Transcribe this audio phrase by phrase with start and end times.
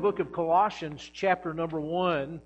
[0.00, 2.40] the book of Colossians, chapter number one.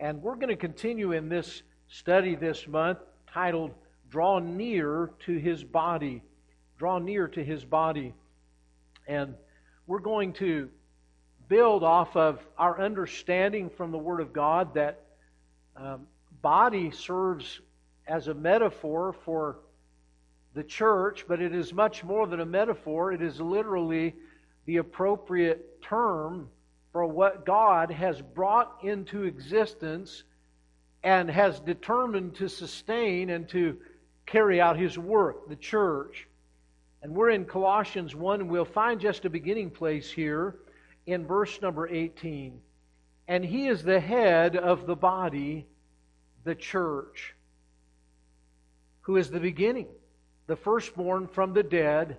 [0.00, 2.96] And we're going to continue in this study this month
[3.30, 3.72] titled
[4.10, 6.22] Draw Near to His Body.
[6.78, 8.14] Draw Near to His Body.
[9.06, 9.34] And
[9.86, 10.70] we're going to
[11.46, 15.02] build off of our understanding from the Word of God that
[15.76, 16.06] um,
[16.40, 17.60] body serves
[18.06, 19.58] as a metaphor for
[20.54, 23.12] the church, but it is much more than a metaphor.
[23.12, 24.14] It is literally
[24.64, 26.48] the appropriate term
[26.94, 30.22] for what God has brought into existence
[31.02, 33.78] and has determined to sustain and to
[34.26, 36.28] carry out His work, the church.
[37.02, 40.54] And we're in Colossians 1, and we'll find just a beginning place here
[41.04, 42.60] in verse number 18.
[43.26, 45.66] And He is the head of the body,
[46.44, 47.34] the church,
[49.00, 49.88] who is the beginning,
[50.46, 52.18] the firstborn from the dead,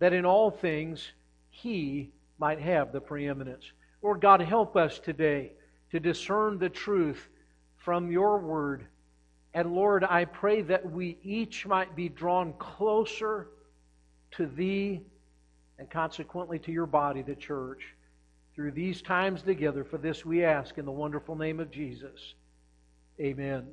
[0.00, 1.12] that in all things
[1.48, 3.64] he might have the preeminence.
[4.06, 5.50] Lord God, help us today
[5.90, 7.28] to discern the truth
[7.74, 8.86] from your word.
[9.52, 13.48] And Lord, I pray that we each might be drawn closer
[14.36, 15.00] to thee
[15.80, 17.82] and consequently to your body, the church,
[18.54, 19.82] through these times together.
[19.82, 22.34] For this we ask in the wonderful name of Jesus.
[23.18, 23.66] Amen.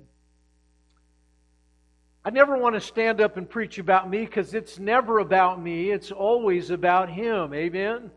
[2.26, 5.92] I never want to stand up and preach about me because it's never about me.
[5.92, 7.54] It's always about Him.
[7.54, 8.10] Amen?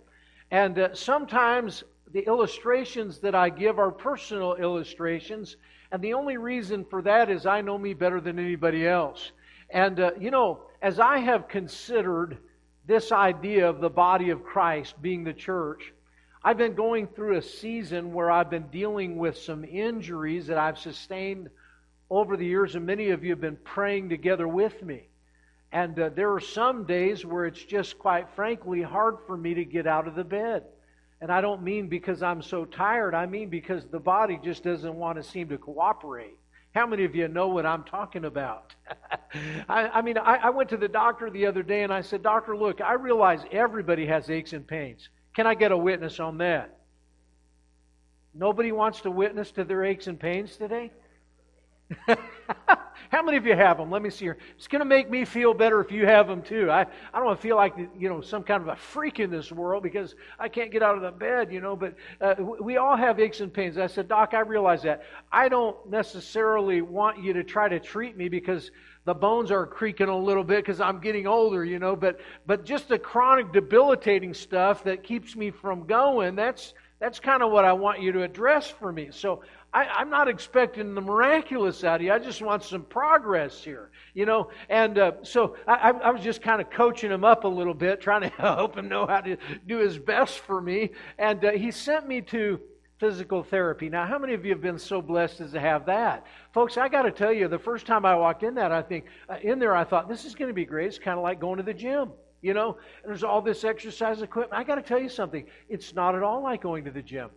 [0.51, 5.57] And uh, sometimes the illustrations that I give are personal illustrations.
[5.93, 9.33] And the only reason for that is I know me better than anybody else.
[9.71, 12.39] And, uh, you know, as I have considered
[12.87, 15.93] this idea of the body of Christ being the church,
[16.45, 20.79] I've been going through a season where I've been dealing with some injuries that I've
[20.79, 21.51] sustained
[22.09, 25.09] over the years, and many of you have been praying together with me.
[25.73, 29.65] And uh, there are some days where it's just quite frankly hard for me to
[29.65, 30.63] get out of the bed.
[31.21, 34.95] And I don't mean because I'm so tired, I mean because the body just doesn't
[34.95, 36.37] want to seem to cooperate.
[36.75, 38.75] How many of you know what I'm talking about?
[39.69, 42.23] I, I, mean, I, I went to the doctor the other day and I said,
[42.23, 45.09] Doctor, look, I realize everybody has aches and pains.
[45.35, 46.77] Can I get a witness on that?
[48.35, 50.93] Nobody wants to witness to their aches and pains today?
[53.11, 53.91] How many of you have them?
[53.91, 54.39] Let me see here.
[54.57, 56.71] It's going to make me feel better if you have them too.
[56.71, 59.31] I, I don't want to feel like you know some kind of a freak in
[59.31, 61.77] this world because I can't get out of the bed, you know.
[61.77, 63.79] But uh, we all have aches and pains.
[63.79, 65.05] I said, Doc, I realize that.
[65.31, 68.71] I don't necessarily want you to try to treat me because
[69.05, 71.95] the bones are creaking a little bit because I'm getting older, you know.
[71.95, 76.35] But but just the chronic debilitating stuff that keeps me from going.
[76.35, 79.09] That's that's kind of what I want you to address for me.
[79.13, 79.43] So
[79.77, 82.11] I, am not expecting the miraculous out of you.
[82.11, 84.49] I just want some progress here, you know.
[84.71, 88.01] And uh, so I, I, was just kind of coaching him up a little bit,
[88.01, 89.37] trying to help him know how to
[89.67, 90.93] do his best for me.
[91.19, 92.59] And uh, he sent me to
[92.99, 93.91] physical therapy.
[93.91, 96.79] Now, how many of you have been so blessed as to have that, folks?
[96.79, 99.37] I got to tell you, the first time I walked in that, I think uh,
[99.43, 100.87] in there, I thought this is going to be great.
[100.87, 102.13] It's kind of like going to the gym.
[102.41, 104.59] You know, there's all this exercise equipment.
[104.59, 105.45] I got to tell you something.
[105.69, 107.29] It's not at all like going to the gym.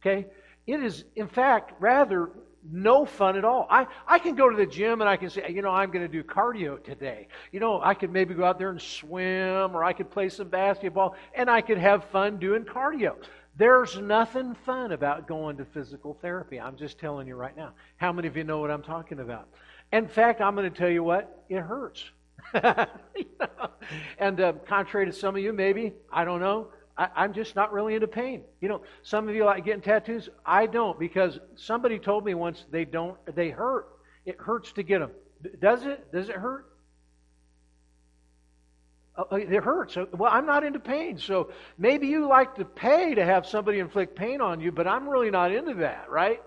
[0.00, 0.26] Okay?
[0.66, 2.30] It is, in fact, rather
[2.70, 3.66] no fun at all.
[3.68, 6.04] I, I can go to the gym and I can say, you know, I'm going
[6.04, 7.28] to do cardio today.
[7.52, 10.48] You know, I could maybe go out there and swim or I could play some
[10.48, 13.16] basketball and I could have fun doing cardio.
[13.56, 16.58] There's nothing fun about going to physical therapy.
[16.58, 17.72] I'm just telling you right now.
[17.96, 19.48] How many of you know what I'm talking about?
[19.92, 22.02] In fact, I'm going to tell you what, it hurts.
[22.54, 23.68] you know?
[24.18, 27.72] And uh, contrary to some of you, maybe, I don't know, I, am just not
[27.72, 28.42] really into pain.
[28.60, 30.28] You know, some of you like getting tattoos.
[30.46, 33.88] I don't because somebody told me once they don't, they hurt.
[34.24, 35.10] It hurts to get them.
[35.60, 36.10] Does it?
[36.12, 36.66] Does it hurt?
[39.16, 39.96] Uh, it hurts.
[39.96, 41.18] Well, I'm not into pain.
[41.18, 45.08] So maybe you like to pay to have somebody inflict pain on you, but I'm
[45.08, 46.40] really not into that, right?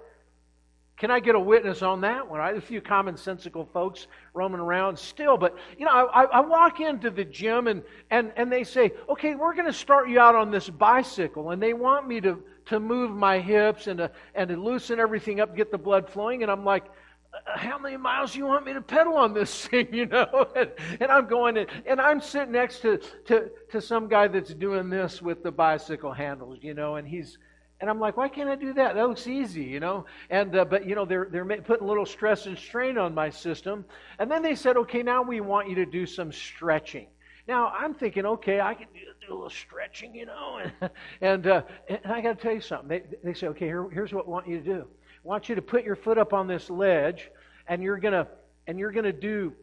[0.98, 2.40] Can I get a witness on that one?
[2.40, 2.58] Right?
[2.58, 7.24] A few commonsensical folks roaming around still, but you know, I, I walk into the
[7.24, 10.70] gym and, and, and they say, okay, we're going to start you out on this
[10.70, 15.00] bicycle, and they want me to, to move my hips and to, and to loosen
[15.00, 16.86] everything up, get the blood flowing, and I'm like,
[17.32, 20.48] uh, how many miles do you want me to pedal on this thing, you know?
[20.56, 24.54] And, and I'm going, and, and I'm sitting next to, to, to some guy that's
[24.56, 27.38] doing this with the bicycle handles, you know, and he's,
[27.80, 28.96] and I'm like, why can't I do that?
[28.96, 30.06] That looks easy, you know.
[30.30, 33.30] And uh, but you know they're they're putting a little stress and strain on my
[33.30, 33.86] system.
[34.20, 37.08] And then they said, okay, now we want you to do some stretching.
[37.48, 40.60] Now I'm thinking, okay, I can do, do a little stretching, you know.
[40.82, 40.92] And
[41.22, 42.88] and, uh, and I got to tell you something.
[42.88, 44.88] They they say, okay, here, here's what we want you to do.
[45.24, 47.30] I want you to put your foot up on this ledge,
[47.68, 48.28] and you're gonna
[48.66, 49.54] and you're gonna do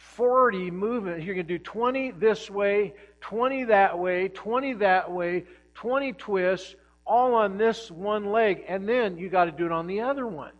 [0.00, 1.24] 40 movements.
[1.24, 6.74] You're going to do 20 this way, 20 that way, 20 that way, 20 twists,
[7.10, 8.64] all on this one leg.
[8.68, 10.52] And then you got to do it on the other one.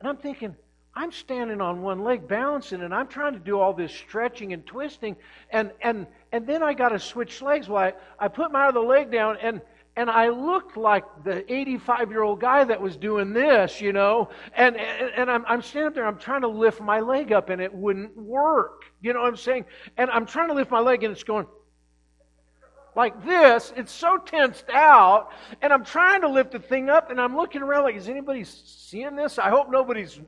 [0.00, 0.56] And I'm thinking,
[0.94, 4.66] I'm standing on one leg balancing and I'm trying to do all this stretching and
[4.66, 5.14] twisting
[5.50, 7.68] and and and then I got to switch legs.
[7.68, 9.60] Well, I, I put my other leg down and
[9.94, 14.28] and I looked like the 85 year old guy that was doing this, you know,
[14.54, 17.62] and, and, and I'm, I'm standing there, I'm trying to lift my leg up and
[17.62, 18.82] it wouldn't work.
[19.00, 19.64] You know what I'm saying?
[19.96, 21.46] And I'm trying to lift my leg and it's going
[22.96, 23.72] like this.
[23.76, 25.30] It's so tensed out
[25.62, 28.44] and I'm trying to lift the thing up and I'm looking around like, is anybody
[28.44, 29.38] seeing this?
[29.38, 30.18] I hope nobody's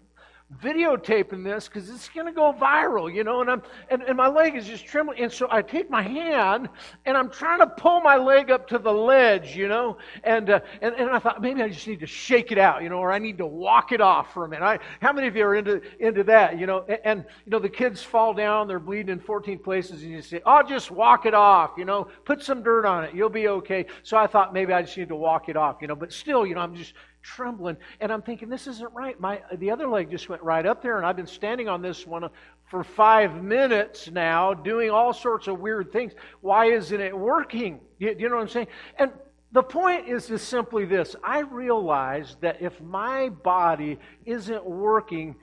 [0.63, 4.29] videotaping this because it's going to go viral, you know, and I'm and, and my
[4.29, 5.23] leg is just trembling.
[5.23, 6.71] And so I take my hand
[7.05, 10.61] and I'm trying to pull my leg up to the ledge, you know, and uh,
[10.81, 13.13] and, and I thought maybe I just need to shake it out, you know, or
[13.13, 14.65] I need to walk it off for a minute.
[14.65, 16.85] I, how many of you are into into that, you know?
[16.89, 20.23] And, and you know the kids fall down, they're bleeding in 14 places, and you
[20.23, 23.49] say, "Oh, just walk it off," you know, put some dirt on it, you'll be
[23.49, 23.85] okay.
[24.03, 26.47] So I thought maybe I just need to walk it off, you know, but still,
[26.47, 27.77] you know, I'm just trembling.
[28.01, 29.19] And I'm thinking, this isn't right.
[29.21, 32.07] My, the other leg just went right up there, and I've been standing on this
[32.07, 32.29] one uh,
[32.71, 36.13] for five minutes now, doing all sorts of weird things.
[36.41, 37.81] Why isn't it working?
[37.99, 38.69] You, you know what I'm saying?
[38.99, 39.13] And
[39.53, 45.37] the point is just simply this I realize that if my body isn't working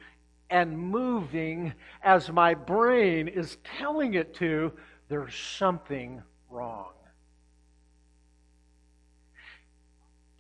[0.50, 1.74] and moving
[2.04, 4.72] as my brain is telling it to,
[5.10, 6.95] there's something wrong.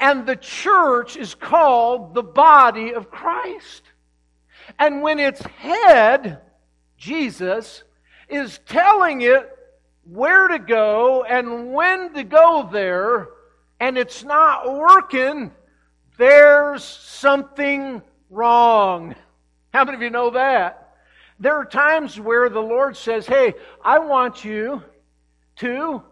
[0.06, 3.82] And the church is called the body of Christ.
[4.78, 6.42] And when its head,
[6.96, 7.82] Jesus,
[8.30, 9.50] is telling it
[10.04, 13.30] where to go and when to go there,
[13.80, 15.52] and it's not working,
[16.20, 19.16] there's something wrong.
[19.74, 20.98] How many of you know that?
[21.40, 24.84] There are times where the Lord says, Hey, I want you
[25.56, 26.04] to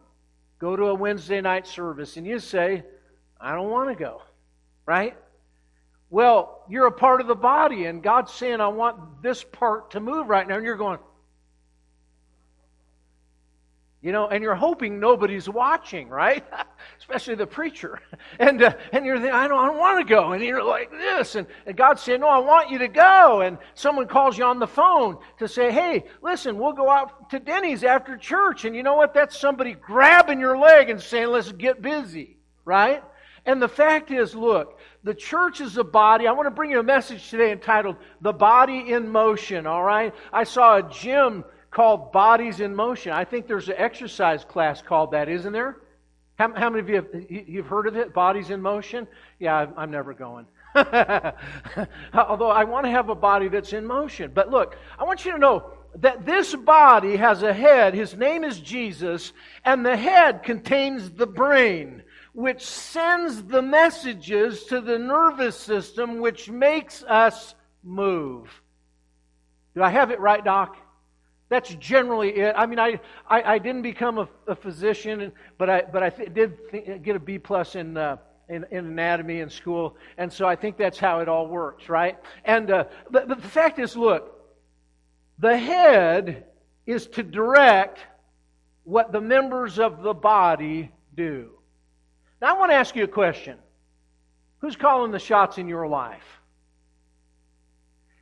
[0.58, 2.18] go to a Wednesday night service.
[2.18, 2.86] And you say,
[3.44, 4.22] I don't want to go.
[4.86, 5.16] Right?
[6.10, 10.00] Well, you're a part of the body, and God's saying, I want this part to
[10.00, 10.56] move right now.
[10.56, 11.00] And you're going,
[14.04, 16.46] you know, and you're hoping nobody's watching, right?
[17.00, 18.00] Especially the preacher.
[18.40, 20.34] And uh, and you're thinking, I don't, I don't want to go.
[20.34, 21.36] And you're like this.
[21.36, 23.42] And, and God's saying, No, I want you to go.
[23.42, 27.40] And someone calls you on the phone to say, Hey, listen, we'll go out to
[27.40, 28.66] Denny's after church.
[28.66, 29.14] And you know what?
[29.14, 33.04] That's somebody grabbing your leg and saying, Let's get busy, right?
[33.46, 36.28] And the fact is, look, the church is a body.
[36.28, 40.14] I want to bring you a message today entitled The Body in Motion, all right?
[40.32, 43.12] I saw a gym called Bodies in Motion.
[43.12, 45.78] I think there's an exercise class called that, isn't there?
[46.36, 49.08] How, how many of you have you've heard of it, Bodies in Motion?
[49.40, 50.48] Yeah, I'm, I'm never going.
[50.76, 54.32] Although I want to have a body that's in motion.
[54.34, 57.94] But look, I want you to know that this body has a head.
[57.94, 62.03] His name is Jesus, and the head contains the brain
[62.34, 67.54] which sends the messages to the nervous system, which makes us
[67.84, 68.50] move.
[69.76, 70.78] Do I have it right, Doc?
[71.50, 72.56] That's generally it.
[72.58, 76.34] I mean, I, I, I didn't become a, a, physician, but I, but I th-
[76.34, 78.18] did th- get a B plus in, uh,
[78.50, 82.18] in, in, anatomy in school, and so I think that's how it all works, right?
[82.44, 84.42] And uh, but, but the fact is, look,
[85.38, 86.46] the head
[86.88, 88.00] is to direct
[88.84, 91.52] what the members of the body do.
[92.44, 93.58] Now, I want to ask you a question
[94.60, 96.42] Who's calling the shots in your life?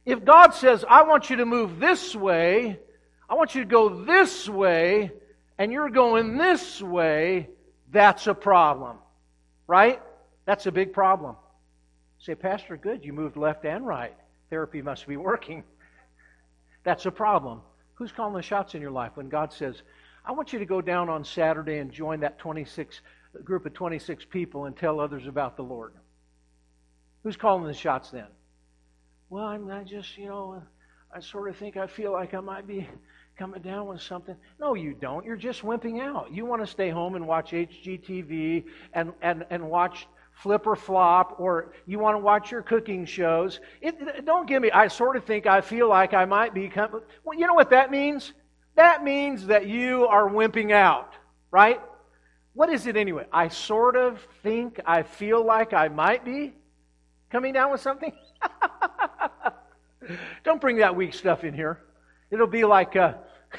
[0.05, 2.79] If God says, I want you to move this way,
[3.27, 5.11] I want you to go this way,
[5.57, 7.49] and you're going this way,
[7.91, 8.97] that's a problem.
[9.65, 9.99] Right?
[10.45, 11.35] That's a big problem.
[12.19, 14.13] say, Pastor, good, you moved left and right.
[14.51, 15.63] Therapy must be working.
[16.83, 17.61] That's a problem.
[17.93, 19.81] Who's calling the shots in your life when God says,
[20.25, 22.99] I want you to go down on Saturday and join that 26
[23.37, 25.93] a group of 26 people and tell others about the Lord?
[27.23, 28.27] Who's calling the shots then?
[29.29, 30.61] Well, I'm, I just, you know,
[31.13, 32.87] I sort of think I feel like I might be
[33.37, 34.35] coming down with something.
[34.59, 35.25] No, you don't.
[35.25, 36.31] You're just wimping out.
[36.31, 41.39] You want to stay home and watch HGTV and, and, and watch Flip or Flop,
[41.39, 43.59] or you want to watch your cooking shows.
[43.81, 46.71] It, don't give me, I sort of think I feel like I might be.
[47.23, 48.33] Well, you know what that means?
[48.75, 51.13] That means that you are wimping out,
[51.51, 51.79] right?
[52.53, 53.25] What is it anyway?
[53.31, 56.53] I sort of think, I feel like I might be
[57.29, 58.11] coming down with something.
[60.43, 61.79] Don't bring that weak stuff in here.
[62.29, 63.13] It'll be like uh,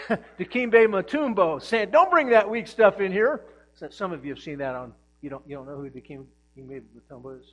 [0.38, 3.42] Dikembe Mutombo saying, "Don't bring that weak stuff in here."
[3.74, 4.92] So some of you have seen that on.
[5.20, 5.46] You don't.
[5.46, 6.26] You don't know who Dikembe
[6.58, 7.46] Mutombo is.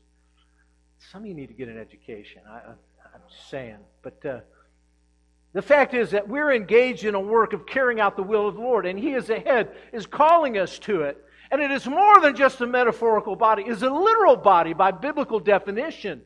[1.12, 2.42] Some of you need to get an education.
[2.50, 2.72] I,
[3.14, 3.78] am saying.
[4.02, 4.40] But uh,
[5.54, 8.56] The fact is that we're engaged in a work of carrying out the will of
[8.56, 11.24] the Lord, and He, is ahead, is calling us to it.
[11.52, 14.92] And it is more than just a metaphorical body, it is a literal body by
[14.92, 16.22] biblical definition.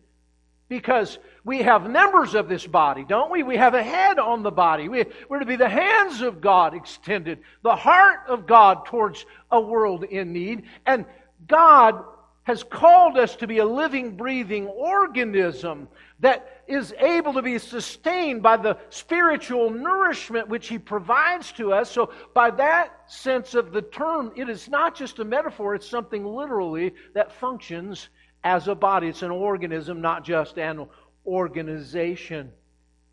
[0.70, 3.44] Because we have members of this body, don't we?
[3.44, 4.90] We have a head on the body.
[4.90, 9.60] We, we're to be the hands of God extended, the heart of God towards a
[9.60, 10.64] world in need.
[10.86, 11.06] And
[11.48, 12.04] God
[12.44, 15.90] has called us to be a living, breathing organism
[16.24, 21.92] that is able to be sustained by the spiritual nourishment which He provides to us.
[21.92, 26.26] So, by that sense of the term, it is not just a metaphor, it's something
[26.26, 28.08] literally that functions
[28.46, 29.08] as a body.
[29.08, 30.88] It's an organism, not just an
[31.28, 32.54] organization.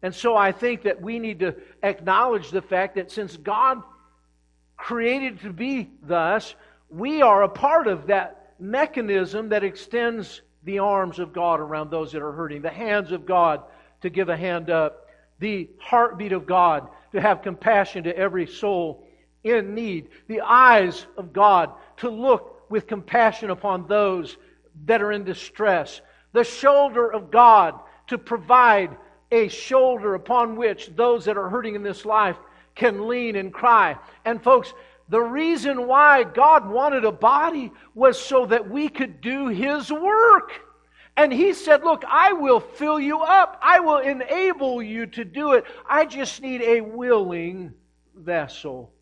[0.03, 3.83] And so, I think that we need to acknowledge the fact that since God
[4.77, 6.55] created to be thus,
[6.89, 12.13] we are a part of that mechanism that extends the arms of God around those
[12.13, 13.63] that are hurting, the hands of God
[14.03, 19.07] to give a hand up, the heartbeat of God to have compassion to every soul
[19.43, 24.37] in need, the eyes of God to look with compassion upon those
[24.85, 26.01] that are in distress,
[26.33, 27.75] the shoulder of God
[28.09, 28.97] to provide
[29.33, 32.37] a shoulder upon which those that are hurting in this life
[32.75, 33.97] can lean and cry.
[34.25, 34.73] And folks,
[35.11, 40.53] the reason why God wanted a body was so that we could do His work.
[41.17, 43.59] And He said, Look, I will fill you up.
[43.61, 45.65] I will enable you to do it.
[45.87, 47.75] I just need a willing
[48.15, 48.93] vessel.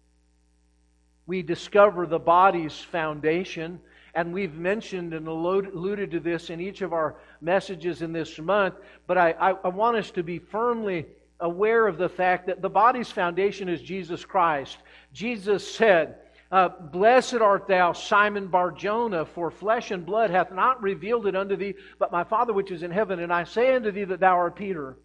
[1.26, 3.78] We discover the body's foundation,
[4.14, 8.76] and we've mentioned and alluded to this in each of our messages in this month,
[9.06, 11.04] but I, I, I want us to be firmly
[11.40, 14.78] aware of the fact that the body's foundation is Jesus Christ.
[15.12, 16.16] Jesus said,
[16.50, 21.56] uh, Blessed art thou, Simon Barjona, for flesh and blood hath not revealed it unto
[21.56, 23.20] thee, but my Father which is in heaven.
[23.20, 24.96] And I say unto thee that thou art Peter.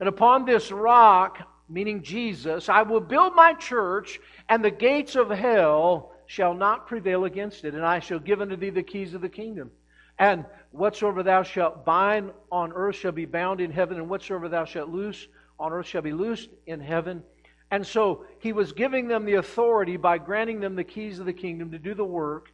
[0.00, 4.18] And upon this rock, meaning Jesus, I will build my church,
[4.48, 7.74] and the gates of hell shall not prevail against it.
[7.74, 9.70] And I shall give unto thee the keys of the kingdom.
[10.18, 14.64] And whatsoever thou shalt bind on earth shall be bound in heaven, and whatsoever thou
[14.64, 17.22] shalt loose on earth shall be loosed in heaven.
[17.70, 21.32] And so he was giving them the authority by granting them the keys of the
[21.32, 22.50] kingdom to do the work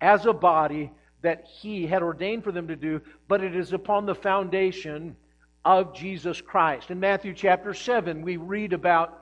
[0.00, 4.06] as a body that he had ordained for them to do, but it is upon
[4.06, 5.16] the foundation
[5.64, 6.90] of Jesus Christ.
[6.90, 9.18] In Matthew chapter 7, we read about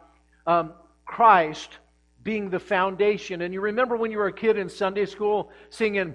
[0.46, 0.74] um,
[1.06, 1.78] Christ
[2.22, 3.42] being the foundation.
[3.42, 6.14] And you remember when you were a kid in Sunday school singing,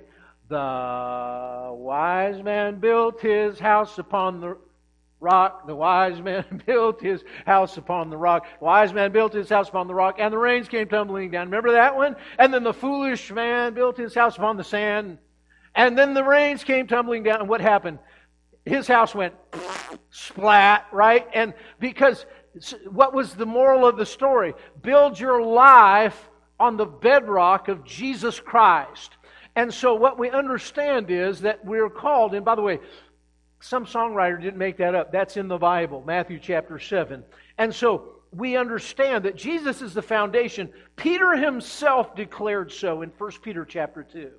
[0.49, 4.57] The wise man built his house upon the
[5.19, 5.67] rock.
[5.67, 8.45] The wise man built his house upon the rock.
[8.59, 11.47] The wise man built his house upon the rock, and the rains came tumbling down.
[11.47, 12.15] Remember that one?
[12.38, 15.17] And then the foolish man built his house upon the sand.
[15.75, 17.41] And then the rains came tumbling down.
[17.41, 17.99] And what happened?
[18.65, 19.33] His house went
[20.09, 21.27] splat, right?
[21.33, 22.25] And because
[22.89, 24.53] what was the moral of the story?
[24.81, 29.15] Build your life on the bedrock of Jesus Christ.
[29.55, 32.79] And so what we understand is that we're called, and by the way,
[33.59, 35.11] some songwriter didn't make that up.
[35.11, 37.23] That's in the Bible, Matthew chapter 7.
[37.57, 40.71] And so we understand that Jesus is the foundation.
[40.95, 44.31] Peter himself declared so in 1 Peter chapter 2.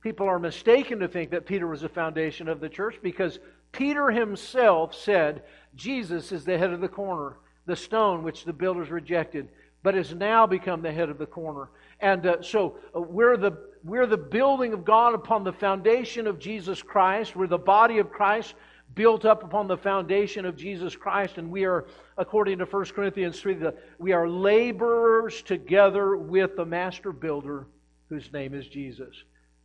[0.00, 3.38] People are mistaken to think that Peter was the foundation of the church because
[3.72, 5.42] Peter himself said,
[5.74, 7.36] Jesus is the head of the corner,
[7.66, 9.48] the stone which the builders rejected,
[9.82, 11.68] but has now become the head of the corner.
[12.00, 13.52] And uh, so uh, we're the
[13.84, 17.36] we're the building of God upon the foundation of Jesus Christ.
[17.36, 18.54] We're the body of Christ
[18.94, 21.36] built up upon the foundation of Jesus Christ.
[21.36, 21.84] And we are,
[22.16, 27.66] according to 1 Corinthians 3, the, we are laborers together with the master builder
[28.08, 29.14] whose name is Jesus.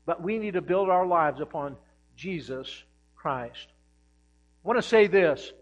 [0.06, 1.78] But we need to build our lives upon
[2.18, 2.84] Jesus
[3.16, 3.68] Christ.
[4.66, 5.54] I want to say this,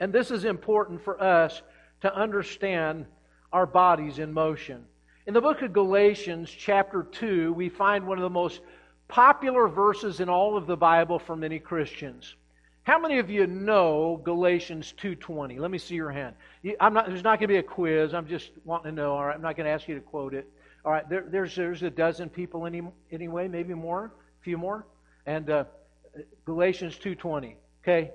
[0.00, 1.62] and this is important for us
[2.02, 3.06] to understand
[3.54, 4.84] our bodies in motion.
[5.26, 8.60] In the book of Galatians, chapter 2, we find one of the most
[9.08, 12.34] popular verses in all of the Bible for many Christians.
[12.82, 15.58] How many of you know Galatians 2:20?
[15.58, 16.36] Let me see your hand.
[16.62, 18.12] Not, there's not going to be a quiz.
[18.12, 19.14] I'm just wanting to know.
[19.14, 20.46] All right, I'm not going to ask you to quote it.
[20.84, 24.86] All right, there, there's there's a dozen people any, anyway, maybe more, a few more.
[25.24, 25.64] And uh,
[26.44, 27.54] Galatians 2:20.
[27.82, 28.10] Okay.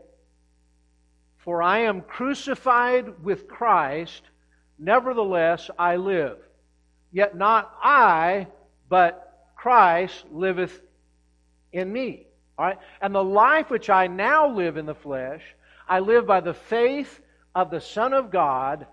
[1.39, 4.22] For I am crucified with Christ;
[4.78, 6.38] nevertheless I live.
[7.12, 8.48] Yet not I,
[8.88, 10.82] but Christ liveth
[11.72, 12.28] in me.
[12.58, 12.78] All right?
[13.01, 15.42] And the life which I now live in the flesh,
[15.88, 17.20] I live by the faith
[17.56, 18.86] of the Son of God.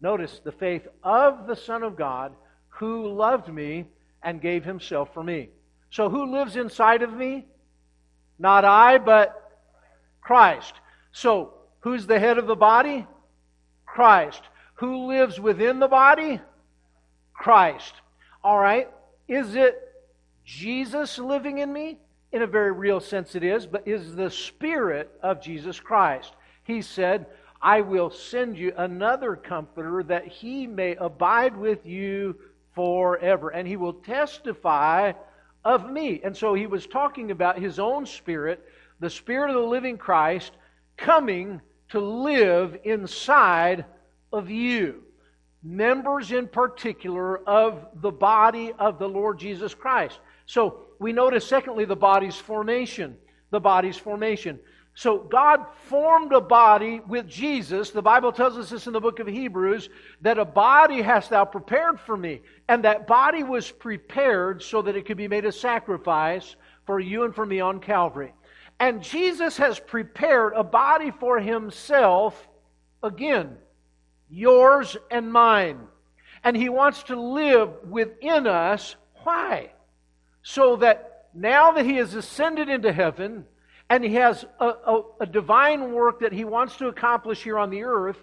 [0.00, 2.32] Notice the faith of the Son of God
[2.68, 3.86] who loved me
[4.22, 5.48] and gave himself for me.
[5.90, 7.46] So who lives inside of me?
[8.38, 9.58] Not I, but
[10.20, 10.74] Christ.
[11.12, 13.06] So who's the head of the body?
[13.86, 14.42] Christ.
[14.74, 16.40] Who lives within the body?
[17.36, 17.94] Christ.
[18.42, 18.90] All right.
[19.28, 19.76] Is it
[20.44, 21.98] Jesus living in me?
[22.32, 26.32] In a very real sense, it is, but is the Spirit of Jesus Christ.
[26.64, 27.26] He said,
[27.62, 32.36] I will send you another comforter that he may abide with you
[32.74, 35.12] forever, and he will testify
[35.64, 36.20] of me.
[36.22, 38.62] And so he was talking about his own spirit,
[39.00, 40.52] the Spirit of the living Christ,
[40.96, 43.84] coming to live inside
[44.32, 45.02] of you.
[45.68, 50.20] Members in particular of the body of the Lord Jesus Christ.
[50.46, 53.16] So we notice, secondly, the body's formation.
[53.50, 54.60] The body's formation.
[54.94, 57.90] So God formed a body with Jesus.
[57.90, 59.88] The Bible tells us this in the book of Hebrews
[60.20, 62.42] that a body hast thou prepared for me.
[62.68, 66.54] And that body was prepared so that it could be made a sacrifice
[66.86, 68.32] for you and for me on Calvary.
[68.78, 72.48] And Jesus has prepared a body for himself,
[73.02, 73.56] again,
[74.28, 75.80] yours and mine.
[76.44, 78.96] And he wants to live within us.
[79.24, 79.72] Why?
[80.42, 83.44] So that now that he has ascended into heaven,
[83.90, 87.70] and he has a, a, a, divine work that he wants to accomplish here on
[87.70, 88.18] the earth,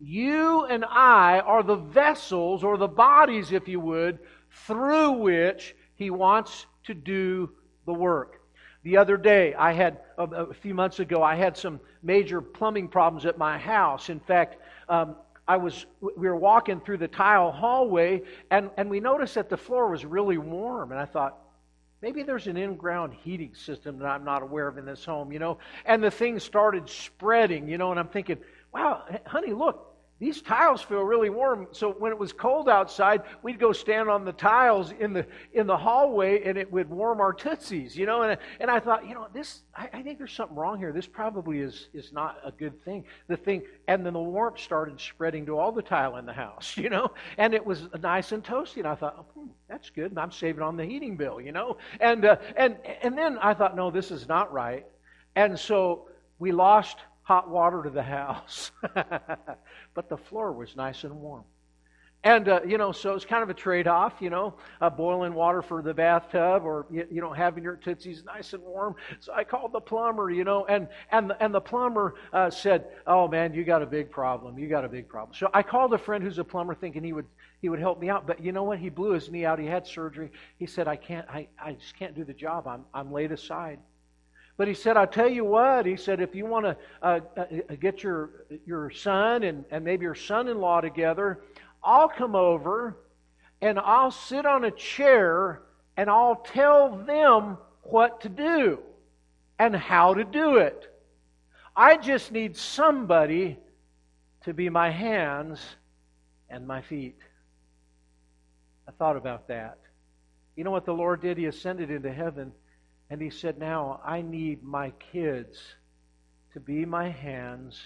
[0.00, 4.20] you and I are the vessels, or the bodies, if you would,
[4.66, 7.50] through which he wants to do
[7.86, 8.40] the work.
[8.84, 13.26] The other day, I had, a few months ago, I had some major plumbing problems
[13.26, 14.08] at my house.
[14.08, 14.56] In fact,
[14.88, 15.16] um,
[15.48, 19.56] I was, we were walking through the tile hallway, and, and we noticed that the
[19.56, 20.92] floor was really warm.
[20.92, 21.38] And I thought,
[22.00, 25.32] Maybe there's an in ground heating system that I'm not aware of in this home,
[25.32, 25.58] you know.
[25.84, 28.38] And the thing started spreading, you know, and I'm thinking,
[28.72, 29.87] wow, honey, look,
[30.20, 31.68] these tiles feel really warm.
[31.70, 35.68] So when it was cold outside, we'd go stand on the tiles in the in
[35.68, 38.22] the hallway, and it would warm our tootsies, you know.
[38.22, 40.92] And and I thought, you know, this I, I think there's something wrong here.
[40.92, 43.04] This probably is is not a good thing.
[43.28, 46.76] The thing, and then the warmth started spreading to all the tile in the house,
[46.76, 47.12] you know.
[47.36, 48.78] And it was nice and toasty.
[48.78, 50.18] And I thought, oh, hmm, that's good.
[50.18, 51.76] I'm saving on the heating bill, you know.
[52.00, 54.84] And uh, and and then I thought, no, this is not right.
[55.36, 56.08] And so
[56.40, 56.96] we lost
[57.28, 58.72] hot water to the house.
[59.94, 61.44] but the floor was nice and warm.
[62.24, 65.34] And, uh, you know, so it's kind of a trade off, you know, uh, boiling
[65.34, 68.96] water for the bathtub or, you, you know, having your tootsies nice and warm.
[69.20, 73.28] So I called the plumber, you know, and, and, and the plumber uh, said, Oh,
[73.28, 74.58] man, you got a big problem.
[74.58, 75.36] You got a big problem.
[75.38, 77.26] So I called a friend who's a plumber thinking he would,
[77.60, 78.26] he would help me out.
[78.26, 78.78] But you know what?
[78.78, 79.60] He blew his knee out.
[79.60, 80.32] He had surgery.
[80.58, 82.66] He said, I can't, I, I just can't do the job.
[82.66, 83.78] I'm, I'm laid aside.
[84.58, 87.44] But he said, I'll tell you what, he said, if you want to uh, uh,
[87.80, 91.40] get your, your son and, and maybe your son in law together,
[91.82, 92.96] I'll come over
[93.62, 95.62] and I'll sit on a chair
[95.96, 98.80] and I'll tell them what to do
[99.60, 100.92] and how to do it.
[101.76, 103.58] I just need somebody
[104.42, 105.60] to be my hands
[106.50, 107.18] and my feet.
[108.88, 109.78] I thought about that.
[110.56, 111.38] You know what the Lord did?
[111.38, 112.52] He ascended into heaven
[113.10, 115.58] and he said, Now I need my kids
[116.52, 117.80] to be my hands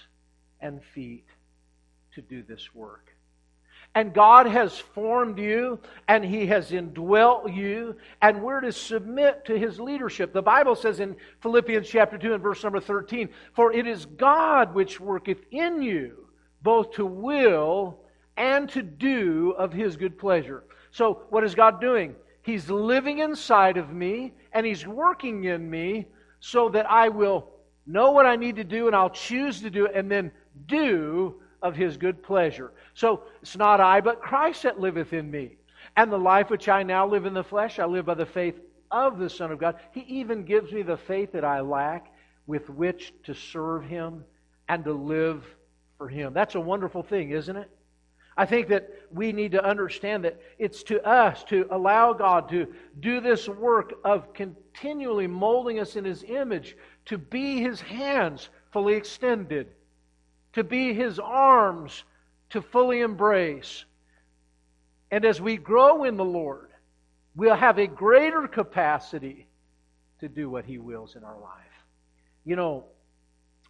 [0.60, 1.26] and feet
[2.14, 3.12] to do this work.
[3.94, 9.58] And God has formed you and He has indwelt you, and we're to submit to
[9.58, 10.32] His leadership.
[10.32, 14.74] The Bible says in Philippians chapter 2 and verse number 13, For it is God
[14.74, 16.26] which worketh in you
[16.62, 17.98] both to will
[18.36, 20.64] and to do of His good pleasure.
[20.90, 22.14] So, what is God doing?
[22.42, 26.06] He's living inside of me and He's working in me
[26.40, 27.48] so that I will
[27.86, 30.32] know what I need to do and I'll choose to do it and then
[30.66, 32.72] do of His good pleasure.
[32.94, 35.56] So it's not I, but Christ that liveth in me.
[35.96, 38.58] And the life which I now live in the flesh, I live by the faith
[38.90, 39.76] of the Son of God.
[39.92, 42.12] He even gives me the faith that I lack
[42.46, 44.24] with which to serve Him
[44.68, 45.44] and to live
[45.98, 46.32] for Him.
[46.32, 47.70] That's a wonderful thing, isn't it?
[48.36, 52.72] I think that we need to understand that it's to us to allow God to
[52.98, 58.94] do this work of continually molding us in His image, to be His hands fully
[58.94, 59.68] extended,
[60.54, 62.04] to be His arms
[62.50, 63.84] to fully embrace.
[65.10, 66.70] And as we grow in the Lord,
[67.34, 69.46] we'll have a greater capacity
[70.20, 71.50] to do what He wills in our life.
[72.44, 72.84] You know,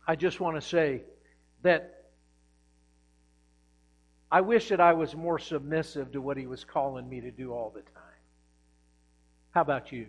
[0.06, 1.02] I just want to say
[1.62, 2.01] that
[4.32, 7.52] I wish that I was more submissive to what he was calling me to do
[7.52, 8.02] all the time.
[9.50, 10.06] How about you?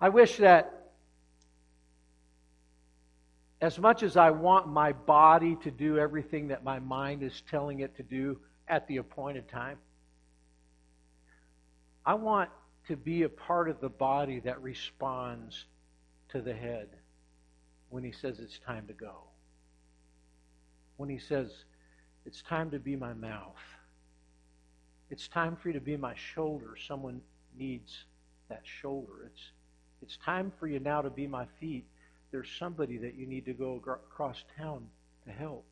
[0.00, 0.92] I wish that
[3.60, 7.80] as much as I want my body to do everything that my mind is telling
[7.80, 9.76] it to do at the appointed time,
[12.06, 12.48] I want
[12.88, 15.66] to be a part of the body that responds
[16.30, 16.88] to the head
[17.90, 19.16] when he says it's time to go
[21.02, 21.50] when he says,
[22.24, 23.56] It's time to be my mouth.
[25.10, 26.74] It's time for you to be my shoulder.
[26.86, 27.20] Someone
[27.58, 28.04] needs
[28.48, 29.26] that shoulder.
[29.26, 29.42] It's,
[30.00, 31.84] it's time for you now to be my feet.
[32.30, 34.86] There's somebody that you need to go across town
[35.26, 35.64] to help.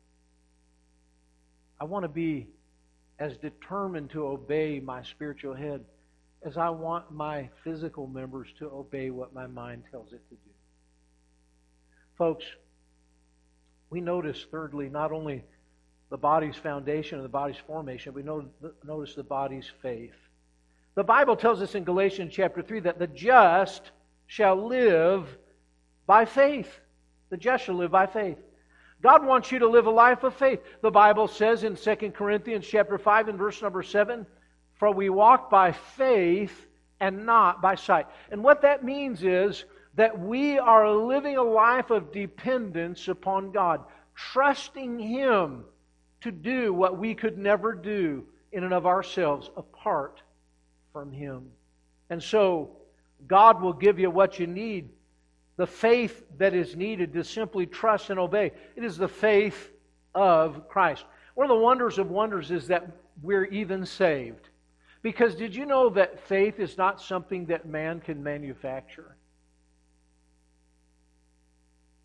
[1.79, 2.47] I want to be
[3.17, 5.83] as determined to obey my spiritual head
[6.43, 10.51] as I want my physical members to obey what my mind tells it to do.
[12.17, 12.45] Folks,
[13.89, 15.43] we notice, thirdly, not only
[16.11, 20.13] the body's foundation and the body's formation, we notice the body's faith.
[20.93, 23.91] The Bible tells us in Galatians chapter 3 that the just
[24.27, 25.25] shall live
[26.05, 26.69] by faith.
[27.29, 28.37] The just shall live by faith.
[29.01, 30.59] God wants you to live a life of faith.
[30.81, 34.25] The Bible says in 2 Corinthians chapter 5 and verse number 7,
[34.73, 36.67] For we walk by faith
[36.99, 38.05] and not by sight.
[38.31, 39.63] And what that means is
[39.95, 45.63] that we are living a life of dependence upon God, trusting Him
[46.21, 50.21] to do what we could never do in and of ourselves apart
[50.93, 51.49] from Him.
[52.09, 52.71] And so,
[53.27, 54.89] God will give you what you need
[55.57, 58.51] the faith that is needed to simply trust and obey.
[58.75, 59.71] It is the faith
[60.15, 61.05] of Christ.
[61.35, 62.89] One of the wonders of wonders is that
[63.21, 64.49] we're even saved.
[65.03, 69.15] Because did you know that faith is not something that man can manufacture?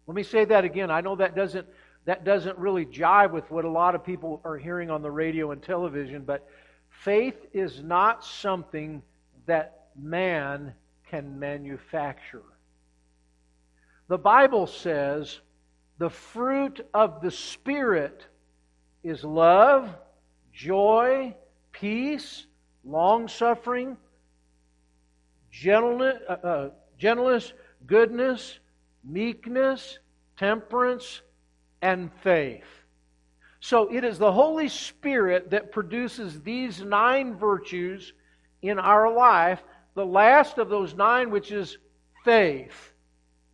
[0.07, 0.91] Let me say that again.
[0.91, 1.67] I know that doesn't
[2.07, 5.51] that doesn't really jive with what a lot of people are hearing on the radio
[5.51, 6.49] and television, but
[6.89, 9.03] faith is not something
[9.47, 10.73] that man
[11.11, 12.43] can manufacture.
[14.09, 15.41] The Bible says
[15.99, 18.25] the fruit of the Spirit
[19.03, 19.89] is love,
[20.53, 21.35] joy,
[21.73, 22.47] peace,
[22.85, 23.97] long suffering,
[25.51, 27.53] gentleness, uh, uh, gentleness,
[27.87, 28.61] goodness,
[29.03, 29.99] meekness,
[30.37, 31.23] temperance,
[31.87, 32.65] and faith.
[33.61, 38.13] So it is the Holy Spirit that produces these nine virtues
[38.61, 39.63] in our life.
[39.95, 41.79] The last of those nine, which is
[42.25, 42.93] faith,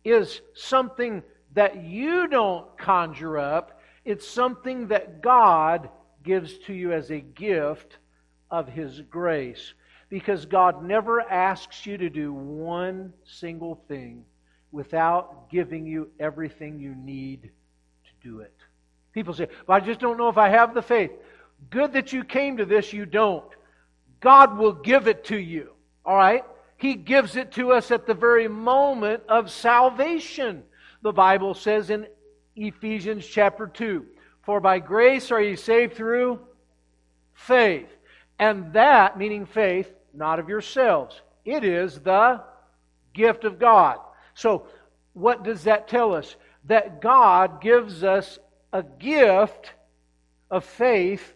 [0.03, 1.21] is something
[1.53, 3.79] that you don't conjure up.
[4.03, 5.89] It's something that God
[6.23, 7.99] gives to you as a gift
[8.49, 9.75] of His grace.
[10.09, 14.25] Because God never asks you to do one single thing
[14.71, 17.51] without giving you everything you need
[18.23, 18.53] do it.
[19.13, 21.11] People say, well, I just don't know if I have the faith.
[21.69, 23.45] Good that you came to this, you don't.
[24.19, 25.71] God will give it to you.
[26.05, 26.43] All right?
[26.77, 30.63] He gives it to us at the very moment of salvation.
[31.01, 32.07] The Bible says in
[32.55, 34.05] Ephesians chapter 2
[34.43, 36.39] For by grace are ye saved through
[37.33, 37.87] faith.
[38.39, 41.21] And that, meaning faith, not of yourselves.
[41.45, 42.41] It is the
[43.13, 43.97] gift of God.
[44.33, 44.67] So,
[45.13, 46.35] what does that tell us?
[46.65, 48.39] That God gives us
[48.71, 49.71] a gift
[50.49, 51.33] of faith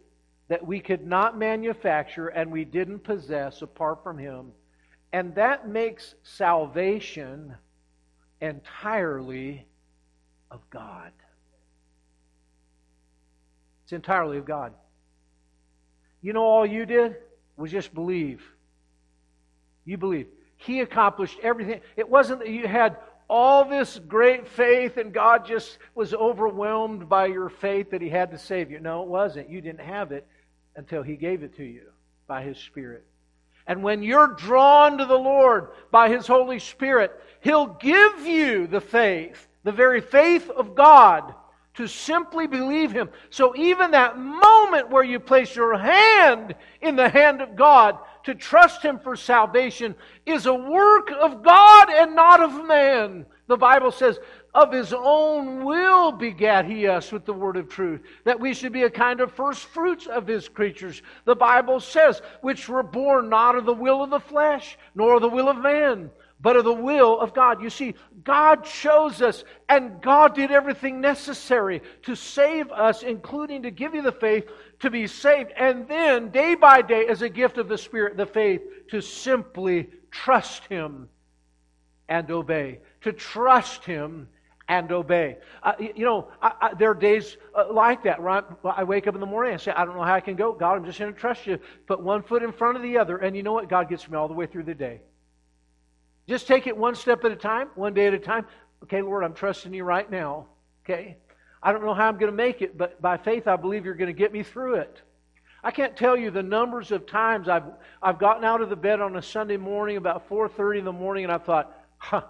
[0.48, 4.52] that we could not manufacture and we didn't possess apart from Him
[5.14, 7.56] and that makes salvation
[8.42, 9.66] entirely
[10.52, 11.12] of God.
[13.84, 14.74] It's entirely of God.
[16.22, 17.16] You know, all you did
[17.56, 18.44] was just believe.
[19.86, 20.28] You believe.
[20.58, 21.80] He accomplished everything.
[21.96, 22.98] It wasn't that you had
[23.30, 28.32] all this great faith and God just was overwhelmed by your faith that He had
[28.32, 28.80] to save you.
[28.80, 29.50] No, it wasn't.
[29.50, 30.26] You didn't have it
[30.76, 31.84] until He gave it to you
[32.28, 33.06] by His Spirit.
[33.66, 37.12] And when you're drawn to the Lord by His Holy Spirit,
[37.42, 41.34] He'll give you the faith, the very faith of God,
[41.74, 43.10] to simply believe Him.
[43.30, 48.36] So even that moment where you place your hand in the hand of God to
[48.36, 53.26] trust Him for salvation is a work of God and not of man.
[53.48, 54.20] The Bible says,
[54.54, 58.74] of his own will begat he us with the word of truth, that we should
[58.74, 61.02] be a kind of first fruits of his creatures.
[61.24, 65.22] The Bible says, which were born not of the will of the flesh, nor of
[65.22, 66.12] the will of man,
[66.42, 67.62] but of the will of God.
[67.62, 73.72] You see, God chose us, and God did everything necessary to save us, including to
[73.72, 77.58] give you the faith to be saved, and then, day by day, as a gift
[77.58, 81.10] of the Spirit, the faith to simply trust Him
[82.08, 82.80] and obey.
[83.02, 84.28] To trust Him
[84.68, 85.38] and obey.
[85.64, 89.08] Uh, you know, I, I, there are days uh, like that where I, I, wake
[89.08, 90.52] up in the morning and say, I don't know how I can go.
[90.52, 91.58] God, I'm just going to trust you.
[91.86, 93.18] Put one foot in front of the other.
[93.18, 93.70] And you know what?
[93.70, 95.02] God gets me all the way through the day.
[96.28, 98.46] Just take it one step at a time, one day at a time.
[98.84, 100.48] Okay, Lord, I'm trusting you right now.
[100.84, 101.18] Okay?
[101.68, 103.94] I don't know how I'm going to make it, but by faith, I believe you're
[103.94, 105.02] going to get me through it.
[105.62, 107.66] I can't tell you the numbers of times I've,
[108.02, 111.26] I've gotten out of the bed on a Sunday morning about 4.30 in the morning
[111.26, 112.22] and I thought, huh,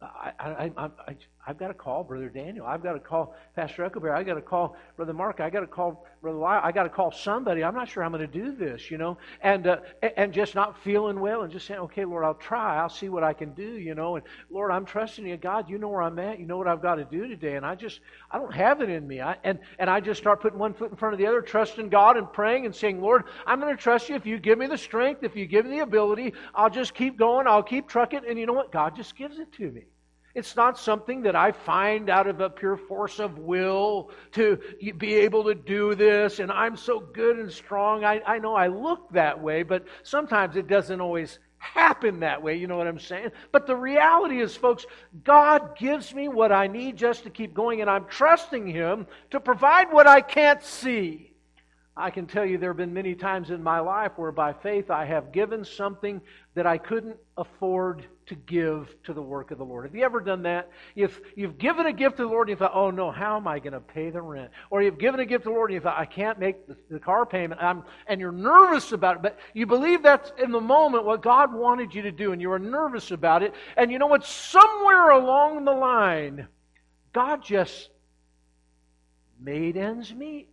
[0.00, 1.16] I, I, I,
[1.48, 2.66] I've got to call Brother Daniel.
[2.66, 4.12] I've got to call Pastor Echobear.
[4.12, 5.38] I've got to call Brother Mark.
[5.38, 6.60] I've got to call Brother Lyle.
[6.64, 7.62] I've got to call somebody.
[7.62, 9.76] I'm not sure I'm going to do this, you know, and, uh,
[10.16, 12.78] and just not feeling well and just saying, okay, Lord, I'll try.
[12.78, 15.36] I'll see what I can do, you know, and Lord, I'm trusting you.
[15.36, 16.40] God, you know where I'm at.
[16.40, 17.54] You know what I've got to do today.
[17.54, 19.20] And I just, I don't have it in me.
[19.20, 21.90] I, and, and I just start putting one foot in front of the other, trusting
[21.90, 24.16] God and praying and saying, Lord, I'm going to trust you.
[24.16, 27.16] If you give me the strength, if you give me the ability, I'll just keep
[27.16, 27.46] going.
[27.46, 28.22] I'll keep trucking.
[28.28, 28.72] And you know what?
[28.72, 29.84] God just gives it to me.
[30.36, 34.60] It's not something that I find out of a pure force of will to
[34.98, 38.04] be able to do this, and I'm so good and strong.
[38.04, 42.54] I, I know I look that way, but sometimes it doesn't always happen that way.
[42.56, 43.30] You know what I'm saying?
[43.50, 44.84] But the reality is, folks,
[45.24, 49.40] God gives me what I need just to keep going, and I'm trusting Him to
[49.40, 51.32] provide what I can't see.
[51.96, 54.90] I can tell you there have been many times in my life where by faith
[54.90, 56.20] I have given something
[56.54, 59.84] that I couldn't afford to give to the work of the Lord.
[59.84, 60.70] Have you ever done that?
[60.96, 63.46] If you've given a gift to the Lord and you thought, oh no, how am
[63.46, 64.50] I going to pay the rent?
[64.68, 66.56] Or you've given a gift to the Lord and you thought, I can't make
[66.90, 70.60] the, car payment, I'm, and you're nervous about it, but you believe that's in the
[70.60, 73.98] moment what God wanted you to do, and you were nervous about it, and you
[73.98, 74.24] know what?
[74.24, 76.48] Somewhere along the line,
[77.12, 77.90] God just
[79.38, 80.48] made ends meet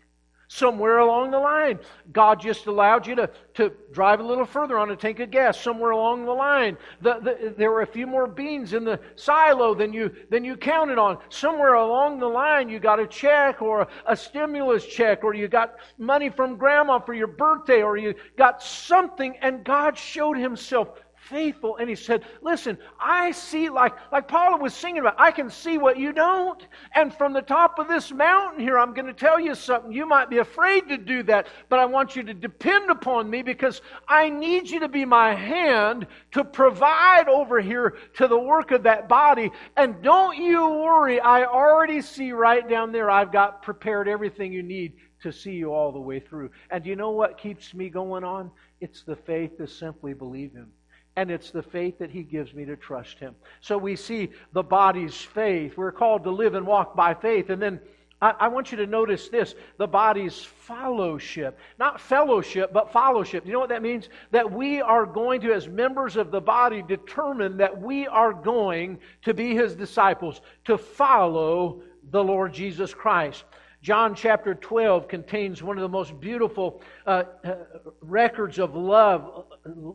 [0.53, 1.79] somewhere along the line.
[2.11, 5.59] God just allowed you to, to drive a little further on a tank of gas
[5.59, 6.77] somewhere along the line.
[7.01, 10.55] The, the, there were a few more beans in the silo than you, than you
[10.55, 11.17] counted on.
[11.29, 15.47] Somewhere along the line, you got a check or a, a stimulus check or you
[15.47, 20.89] got money from grandma for your birthday or you got something and God showed himself
[21.29, 21.77] faithful.
[21.77, 25.77] And he said, Listen, I see, like, like Paula was singing about, I can see
[25.77, 26.65] what you don't.
[26.95, 29.91] And from the top of this mountain here, I'm going to tell you something.
[29.91, 33.41] You might be afraid to do that, but I want you to depend upon me
[33.41, 38.71] because I need you to be my hand to provide over here to the work
[38.71, 39.51] of that body.
[39.77, 44.63] And don't you worry, I already see right down there, I've got prepared everything you
[44.63, 46.51] need to see you all the way through.
[46.69, 48.51] And you know what keeps me going on?
[48.81, 50.71] It's the faith to simply believe Him.
[51.15, 53.35] And it's the faith that He gives me to trust Him.
[53.61, 55.77] So we see the body's faith.
[55.77, 57.49] We're called to live and walk by faith.
[57.49, 57.79] And then
[58.23, 61.59] I, I want you to notice this the body's fellowship.
[61.77, 63.45] Not fellowship, but fellowship.
[63.45, 64.09] You know what that means?
[64.31, 68.99] That we are going to, as members of the body, determine that we are going
[69.23, 73.43] to be His disciples, to follow the Lord Jesus Christ.
[73.83, 77.55] John chapter 12 contains one of the most beautiful uh, uh,
[77.99, 79.43] records of love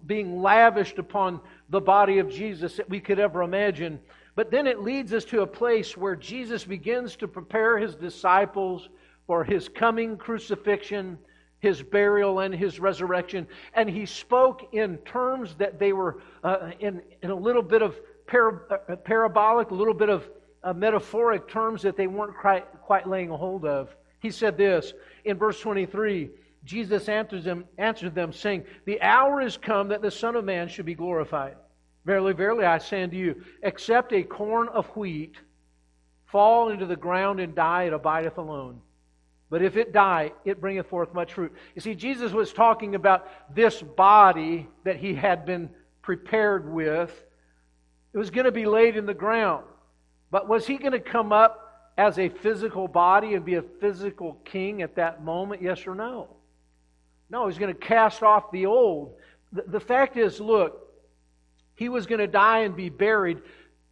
[0.04, 3.98] being lavished upon the body of Jesus that we could ever imagine.
[4.36, 8.90] But then it leads us to a place where Jesus begins to prepare his disciples
[9.26, 11.18] for his coming crucifixion,
[11.60, 13.48] his burial, and his resurrection.
[13.72, 17.98] And he spoke in terms that they were uh, in, in a little bit of
[18.30, 20.28] uh, parabolic, a little bit of
[20.62, 23.94] uh, metaphoric terms that they weren't quite, quite laying hold of.
[24.20, 24.92] He said this
[25.24, 26.30] in verse 23
[26.64, 30.68] Jesus answered them, answered them, saying, The hour is come that the Son of Man
[30.68, 31.56] should be glorified.
[32.04, 35.36] Verily, verily, I say unto you, except a corn of wheat
[36.26, 38.80] fall into the ground and die, it abideth alone.
[39.50, 41.54] But if it die, it bringeth forth much fruit.
[41.74, 45.70] You see, Jesus was talking about this body that he had been
[46.02, 47.10] prepared with.
[48.12, 49.64] It was going to be laid in the ground.
[50.30, 54.34] But was he going to come up as a physical body and be a physical
[54.44, 55.62] king at that moment?
[55.62, 56.28] Yes or no?
[57.30, 59.14] No, he's going to cast off the old.
[59.52, 60.88] The, fact is, look,
[61.74, 63.38] he was going to die and be buried,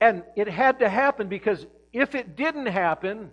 [0.00, 3.30] and it had to happen because if it didn't happen,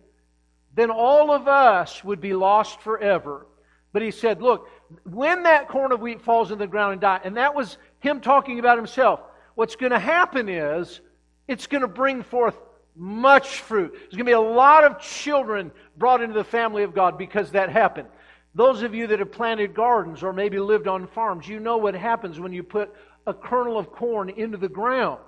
[0.76, 3.48] then all of us would be lost forever.
[3.92, 4.68] But he said, Look,
[5.04, 8.22] when that corn of wheat falls in the ground and dies, and that was him
[8.22, 9.22] talking about himself,
[9.56, 11.00] what's going to happen is
[11.48, 12.56] it's going to bring forth
[12.96, 13.92] much fruit.
[13.94, 17.52] There's going to be a lot of children brought into the family of God because
[17.52, 18.08] that happened.
[18.56, 21.96] Those of you that have planted gardens or maybe lived on farms, you know what
[21.96, 22.94] happens when you put
[23.26, 25.20] a kernel of corn into the ground.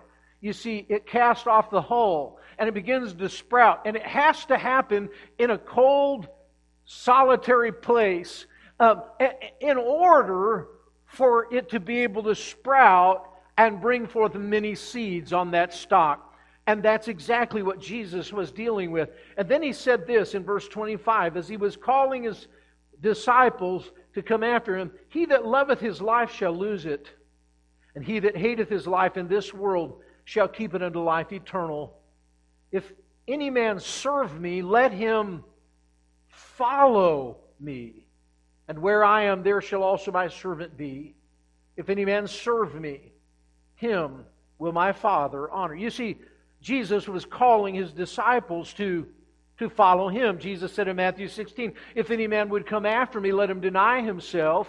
[0.41, 3.81] You see, it casts off the hull and it begins to sprout.
[3.85, 6.27] And it has to happen in a cold,
[6.85, 8.45] solitary place
[8.79, 8.97] uh,
[9.59, 10.67] in order
[11.05, 16.34] for it to be able to sprout and bring forth many seeds on that stock.
[16.67, 19.09] And that's exactly what Jesus was dealing with.
[19.37, 22.47] And then he said this in verse 25 as he was calling his
[23.01, 27.09] disciples to come after him He that loveth his life shall lose it,
[27.93, 31.97] and he that hateth his life in this world shall keep it unto life eternal.
[32.71, 32.91] If
[33.27, 35.43] any man serve me, let him
[36.29, 38.05] follow me.
[38.67, 41.13] And where I am, there shall also my servant be.
[41.77, 43.11] If any man serve me,
[43.75, 44.25] him
[44.57, 45.75] will my Father honor.
[45.75, 46.17] You see,
[46.65, 49.05] Jesus was calling his disciples to,
[49.59, 50.39] to follow him.
[50.39, 54.01] Jesus said in Matthew 16, If any man would come after me, let him deny
[54.01, 54.67] himself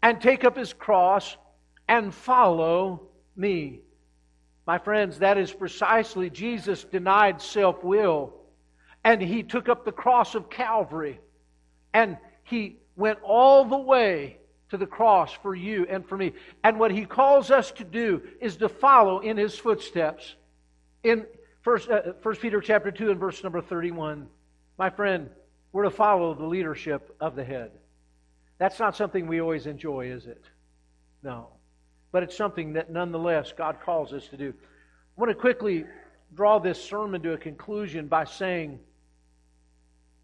[0.00, 1.36] and take up his cross
[1.88, 3.80] and follow me.
[4.64, 8.34] My friends, that is precisely Jesus denied self will
[9.02, 11.18] and he took up the cross of Calvary
[11.92, 14.38] and he went all the way
[14.70, 16.32] to the cross for you and for me.
[16.62, 20.36] And what he calls us to do is to follow in his footsteps.
[21.02, 21.26] In
[21.62, 24.28] First, uh, First Peter chapter 2 and verse number 31,
[24.78, 25.30] my friend,
[25.72, 27.70] we're to follow the leadership of the head.
[28.58, 30.44] That's not something we always enjoy, is it?
[31.22, 31.48] No.
[32.10, 34.50] But it's something that nonetheless God calls us to do.
[34.50, 35.84] I want to quickly
[36.34, 38.80] draw this sermon to a conclusion by saying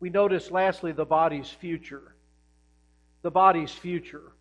[0.00, 2.14] we notice lastly the body's future.
[3.22, 4.32] The body's future.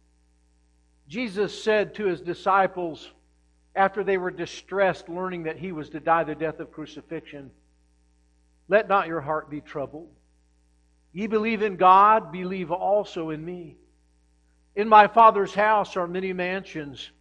[1.08, 3.10] Jesus said to his disciples
[3.78, 7.52] after they were distressed learning that he was to die the death of crucifixion,
[8.68, 10.10] Let not your heart be troubled.
[11.14, 13.78] Ye believe in God, believe also in me.
[14.76, 17.12] In my Father's house are many mansions.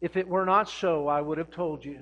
[0.00, 2.00] If it were not so, I would have told you.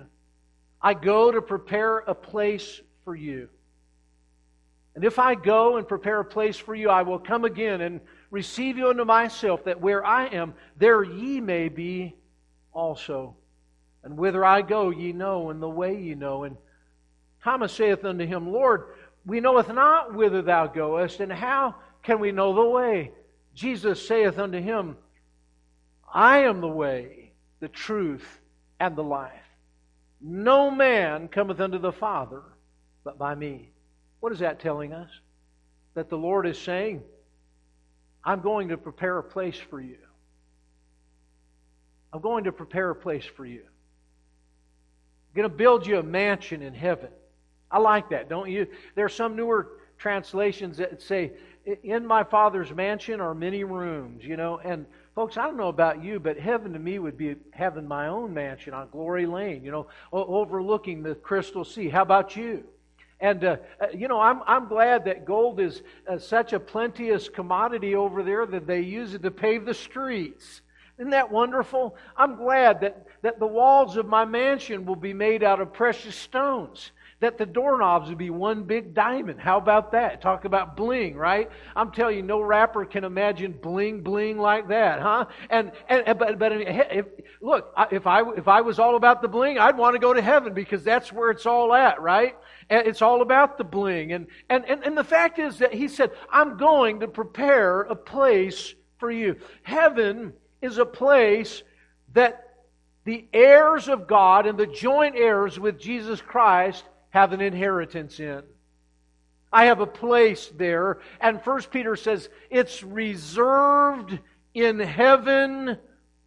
[0.81, 3.49] I go to prepare a place for you.
[4.95, 8.01] And if I go and prepare a place for you, I will come again and
[8.31, 12.15] receive you unto myself, that where I am, there ye may be
[12.73, 13.37] also.
[14.05, 16.45] And whither I go, ye know, and the way ye know.
[16.45, 16.57] And
[17.43, 22.33] Thomas saith unto him, Lord, we knoweth not whither thou goest, and how can we
[22.33, 23.13] know the way?
[23.55, 24.97] Jesus saith unto him,
[26.13, 28.27] I am the way, the truth,
[28.81, 29.33] and the life.
[30.21, 32.43] No man cometh unto the Father
[33.05, 33.71] but by me.
[34.21, 35.11] What is that telling us?
[35.95, 37.03] That the Lord is saying,
[38.25, 39.99] I'm going to prepare a place for you.
[42.13, 43.63] I'm going to prepare a place for you.
[45.35, 47.09] Going to build you a mansion in heaven.
[47.71, 48.67] I like that, don't you?
[48.95, 51.33] There are some newer translations that say,
[51.83, 54.61] In my Father's mansion are many rooms, you know.
[54.63, 58.09] And folks, I don't know about you, but heaven to me would be having my
[58.09, 61.89] own mansion on Glory Lane, you know, overlooking the crystal sea.
[61.89, 62.65] How about you?
[63.23, 67.29] And, uh, uh, you know, I'm, I'm glad that gold is uh, such a plenteous
[67.29, 70.61] commodity over there that they use it to pave the streets.
[71.03, 71.97] Isn't that wonderful?
[72.17, 76.15] I'm glad that, that the walls of my mansion will be made out of precious
[76.15, 79.41] stones that the doorknobs would be one big diamond.
[79.41, 80.23] How about that?
[80.23, 81.51] Talk about bling, right?
[81.75, 85.25] I'm telling you, no rapper can imagine bling bling like that, huh?
[85.51, 87.07] And and but but if,
[87.41, 90.23] look, if I if I was all about the bling, I'd want to go to
[90.23, 92.37] heaven because that's where it's all at, right?
[92.71, 94.13] And it's all about the bling.
[94.13, 97.97] And and and, and the fact is that he said, "I'm going to prepare a
[97.97, 99.35] place for you."
[99.65, 101.63] Heaven is a place
[102.15, 102.49] that
[103.05, 108.43] the heirs of God and the joint heirs with Jesus Christ have an inheritance in.
[109.53, 111.01] I have a place there.
[111.21, 114.19] And First Peter says, it's reserved
[114.55, 115.79] in heaven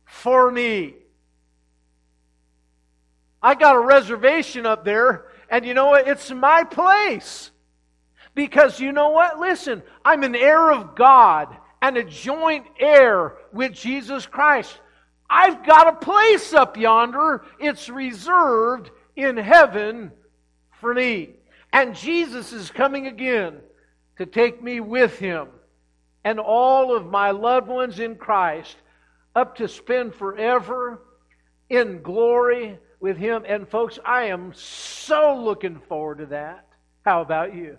[0.04, 0.96] for me.
[3.42, 6.08] I got a reservation up there, and you know what?
[6.08, 7.52] It's my place.
[8.34, 9.40] Because you know what?
[9.40, 14.80] Listen, I'm an heir of God and a joint heir with Jesus Christ.
[15.30, 17.46] I've got a place up yonder.
[17.60, 20.12] It's reserved in heaven
[20.80, 21.36] for me.
[21.72, 23.60] And Jesus is coming again
[24.18, 25.48] to take me with him
[26.24, 28.76] and all of my loved ones in Christ
[29.36, 31.02] up to spend forever
[31.70, 33.44] in glory with him.
[33.48, 36.66] And folks, I am so looking forward to that.
[37.04, 37.78] How about you?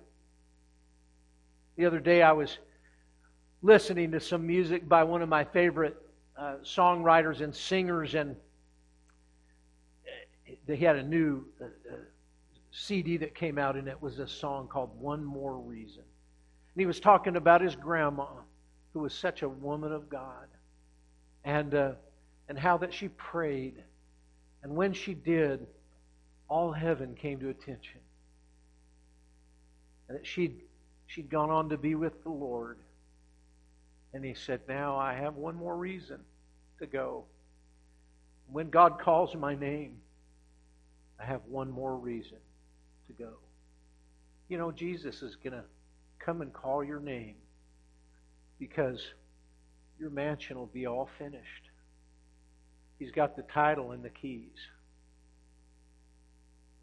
[1.76, 2.56] The other day I was
[3.62, 5.96] listening to some music by one of my favorite
[6.36, 8.36] uh, songwriters and singers, and
[10.66, 11.96] he had a new uh, uh
[12.76, 16.02] CD that came out, and it was a song called One More Reason.
[16.02, 18.26] And he was talking about his grandma,
[18.92, 20.46] who was such a woman of God,
[21.44, 21.92] and, uh,
[22.48, 23.82] and how that she prayed.
[24.62, 25.66] And when she did,
[26.48, 28.00] all heaven came to attention.
[30.08, 30.60] And that she'd,
[31.06, 32.78] she'd gone on to be with the Lord.
[34.16, 36.20] And he said, Now I have one more reason
[36.78, 37.24] to go.
[38.50, 39.98] When God calls my name,
[41.20, 42.38] I have one more reason
[43.08, 43.34] to go.
[44.48, 45.64] You know, Jesus is going to
[46.18, 47.34] come and call your name
[48.58, 49.04] because
[50.00, 51.68] your mansion will be all finished.
[52.98, 54.56] He's got the title and the keys.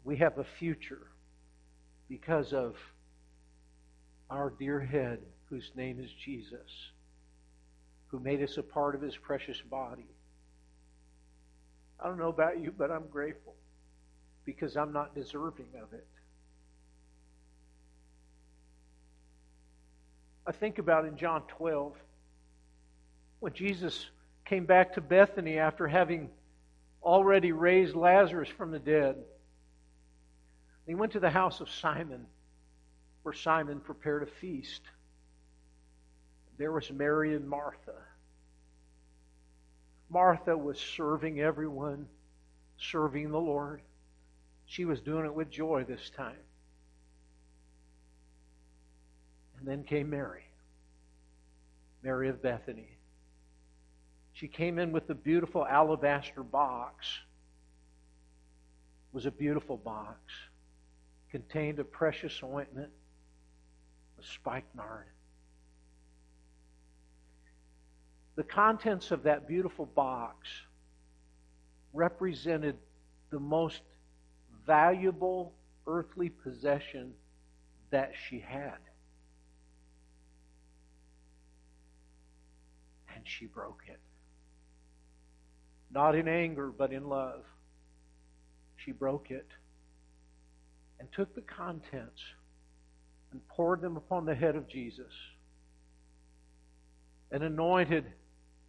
[0.04, 1.08] We have a future
[2.08, 2.76] because of
[4.30, 6.92] our dear head, whose name is Jesus,
[8.14, 10.06] who made us a part of his precious body.
[11.98, 13.56] I don't know about you, but I'm grateful.
[14.44, 16.06] because I'm not deserving of it.
[20.46, 21.94] I think about in John 12
[23.40, 24.06] when Jesus
[24.44, 26.30] came back to Bethany after having
[27.02, 29.16] already raised Lazarus from the dead.
[30.86, 32.26] He went to the house of Simon,
[33.24, 34.82] where Simon prepared a feast.
[36.56, 37.94] There was Mary and Martha.
[40.08, 42.06] Martha was serving everyone,
[42.78, 43.82] serving the Lord.
[44.66, 46.36] She was doing it with joy this time.
[49.58, 50.44] And then came Mary,
[52.02, 52.96] Mary of Bethany.
[54.34, 57.06] She came in with a beautiful alabaster box.
[59.10, 60.18] It was a beautiful box.
[61.30, 62.90] Contained a precious ointment,
[64.20, 65.06] a spikenard.
[68.36, 70.48] The contents of that beautiful box
[71.92, 72.76] represented
[73.30, 73.80] the most
[74.66, 75.52] valuable
[75.86, 77.12] earthly possession
[77.90, 78.78] that she had.
[83.14, 84.00] And she broke it.
[85.92, 87.44] Not in anger, but in love.
[88.76, 89.46] She broke it
[90.98, 92.20] and took the contents
[93.30, 95.12] and poured them upon the head of Jesus
[97.30, 98.04] and anointed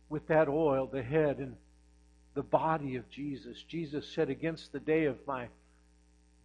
[0.10, 1.56] with that oil the head and
[2.34, 3.64] the body of Jesus.
[3.68, 5.48] Jesus said, Against the day of my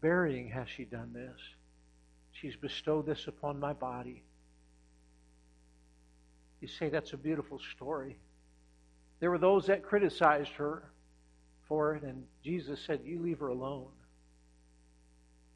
[0.01, 1.41] burying has she done this.
[2.33, 4.23] She's bestowed this upon my body.
[6.61, 8.17] You say that's a beautiful story.
[9.19, 10.85] There were those that criticized her
[11.69, 13.89] for it, and Jesus said, You leave her alone.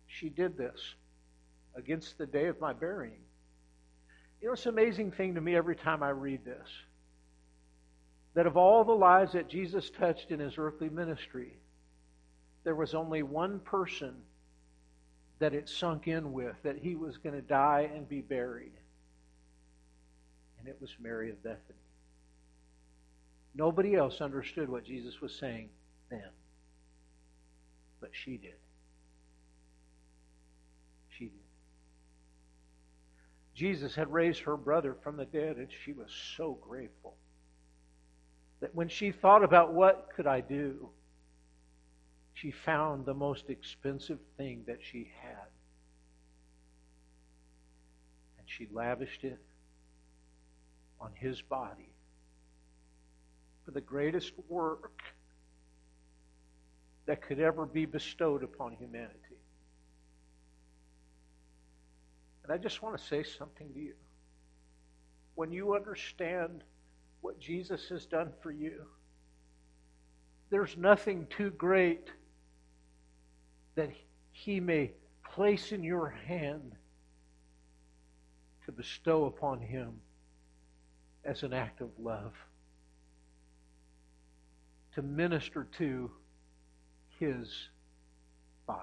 [0.07, 0.81] She did this
[1.75, 3.21] against the day of my burying.
[4.41, 6.69] You know, it's an amazing thing to me every time I read this
[8.35, 11.57] that of all the lives that Jesus touched in his earthly ministry,
[12.65, 14.15] there was only one person
[15.39, 18.73] that it sunk in with that he was going to die and be buried.
[20.59, 21.79] And it was Mary of Bethany.
[23.55, 25.69] Nobody else understood what Jesus was saying
[26.11, 26.29] then.
[28.01, 28.55] But she did.
[31.17, 31.33] She did.
[33.55, 37.15] Jesus had raised her brother from the dead, and she was so grateful
[38.61, 40.89] that when she thought about what could I do,
[42.35, 45.49] she found the most expensive thing that she had.
[48.39, 49.39] And she lavished it
[51.01, 51.91] on his body
[53.65, 55.03] for the greatest work
[57.07, 59.19] that could ever be bestowed upon humanity.
[62.43, 63.95] And I just want to say something to you.
[65.35, 66.63] When you understand
[67.25, 68.83] what Jesus has done for you,
[70.51, 72.11] there's nothing too great
[73.77, 73.89] that
[74.31, 74.93] He may
[75.33, 76.73] place in your hand
[78.67, 79.95] to bestow upon Him
[81.25, 82.35] as an act of love
[84.95, 86.11] to minister to
[87.19, 87.49] his
[88.67, 88.81] body.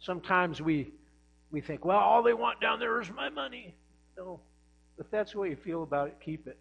[0.00, 0.90] Sometimes we
[1.52, 3.74] we think, well, all they want down there is my money.
[4.16, 4.40] No.
[5.00, 6.58] If that's the way you feel about it, keep it.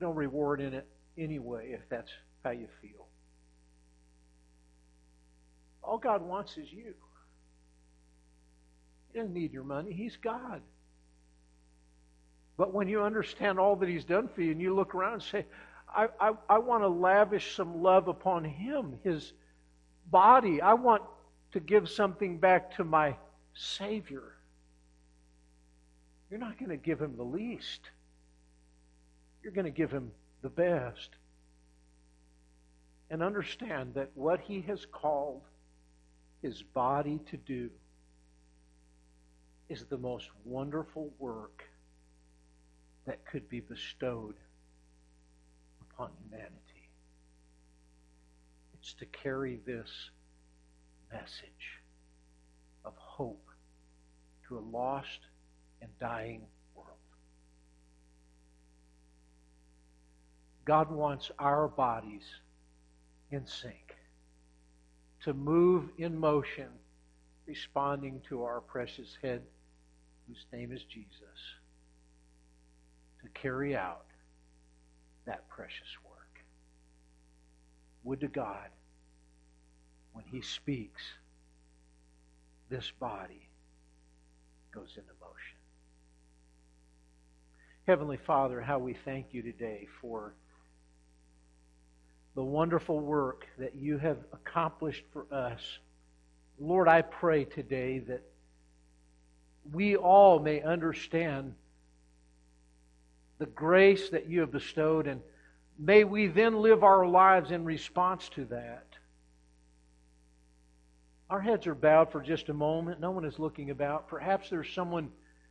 [0.00, 0.86] No reward in it
[1.16, 2.10] anyway, if that's
[2.42, 3.06] how you feel.
[5.82, 6.94] All God wants is you.
[9.12, 9.92] He doesn't need your money.
[9.92, 10.62] He's God.
[12.56, 15.22] But when you understand all that He's done for you and you look around and
[15.22, 15.44] say,
[15.94, 19.32] I, I, I want to lavish some love upon Him, His
[20.10, 20.62] body.
[20.62, 21.02] I want
[21.52, 23.16] to give something back to my
[23.54, 24.33] Savior.
[26.34, 27.90] You're not going to give Him the least,
[29.40, 30.10] you're going to give Him
[30.42, 31.10] the best.
[33.08, 35.42] And understand that what He has called
[36.42, 37.70] His body to do
[39.68, 41.62] is the most wonderful work
[43.06, 44.34] that could be bestowed
[45.82, 46.88] upon humanity.
[48.80, 50.10] It's to carry this
[51.12, 51.80] message
[52.84, 53.46] of hope
[54.48, 55.20] to a lost
[55.84, 56.40] and dying
[56.74, 56.88] world.
[60.64, 62.24] God wants our bodies
[63.30, 63.94] in sync,
[65.24, 66.68] to move in motion,
[67.46, 69.42] responding to our precious head,
[70.26, 71.18] whose name is Jesus
[73.22, 74.06] to carry out
[75.26, 76.40] that precious work.
[78.04, 78.68] Would to God,
[80.12, 81.02] when He speaks,
[82.68, 83.48] this body
[84.72, 85.53] goes into motion.
[87.86, 90.32] Heavenly Father, how we thank you today for
[92.34, 95.60] the wonderful work that you have accomplished for us.
[96.58, 98.22] Lord, I pray today that
[99.70, 101.54] we all may understand
[103.36, 105.20] the grace that you have bestowed, and
[105.78, 108.86] may we then live our lives in response to that.
[111.28, 112.98] Our heads are bowed for just a moment.
[112.98, 114.08] No one is looking about.
[114.08, 115.10] Perhaps there's someone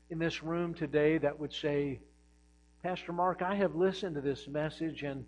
[0.09, 1.99] in this room today that would say,
[2.84, 5.23] Pastor Mark, I have listened to this message and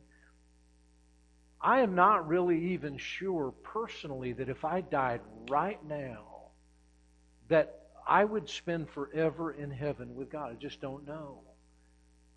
[1.62, 6.26] I am not really even sure personally that if I died right now,
[7.47, 10.51] that I would spend forever in heaven with God.
[10.51, 11.39] I just don't know.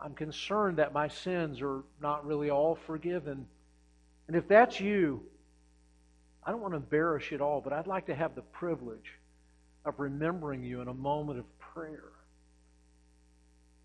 [0.01, 3.45] I'm concerned that my sins are not really all forgiven.
[4.29, 5.21] And if that's you,
[6.45, 9.19] I don't want to embarrass you at all, but I'd like to have the privilege
[9.85, 12.12] of remembering you in a moment of prayer.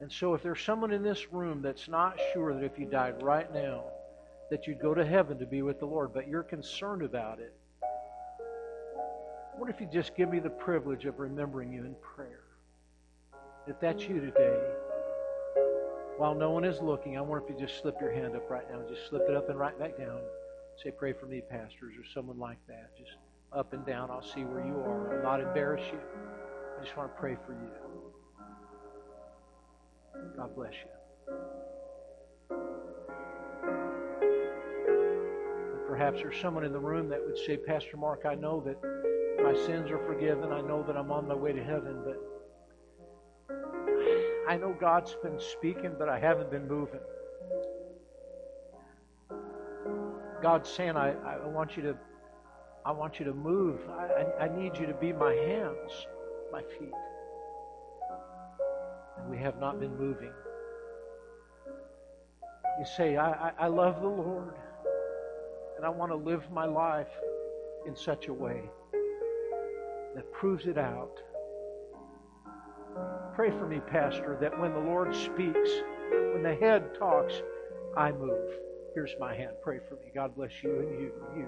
[0.04, 3.24] And so if there's someone in this room that's not sure that if you died
[3.24, 3.86] right now,
[4.52, 7.54] that you'd go to heaven to be with the Lord, but you're concerned about it,
[9.56, 12.44] what if you just give me the privilege of remembering you in prayer?
[13.66, 14.60] If that's you today,
[16.18, 18.70] while no one is looking, I wonder if you just slip your hand up right
[18.70, 18.82] now.
[18.90, 20.20] Just slip it up and right back down.
[20.84, 22.90] Say, pray for me, pastors, or someone like that.
[22.98, 23.12] Just
[23.54, 24.12] up and down.
[24.12, 25.16] I'll see where you are.
[25.16, 26.00] I'll not embarrass you.
[26.78, 27.83] I just want to pray for you.
[30.36, 31.36] God bless you.
[35.74, 38.78] And perhaps there's someone in the room that would say, Pastor Mark, I know that
[39.44, 40.52] my sins are forgiven.
[40.52, 42.20] I know that I'm on my way to heaven, but
[44.48, 47.00] I know God's been speaking, but I haven't been moving.
[50.42, 51.98] God's saying, I, I want you to
[52.86, 53.80] I want you to move.
[53.90, 56.06] I, I, I need you to be my hands,
[56.52, 56.92] my feet.
[59.24, 60.34] And we have not been moving.
[62.80, 64.56] You say, I, I, I love the Lord,
[65.78, 67.08] and I want to live my life
[67.88, 68.64] in such a way
[70.16, 71.20] that proves it out.
[73.36, 75.70] Pray for me, Pastor, that when the Lord speaks,
[76.34, 77.42] when the head talks,
[77.96, 78.52] I move.
[78.94, 79.54] Here's my hand.
[79.64, 80.12] Pray for me.
[80.14, 81.48] God bless you and you and you.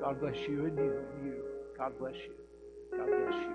[0.00, 1.42] God bless you and you and you.
[1.78, 2.32] God bless you.
[2.98, 3.54] God bless you.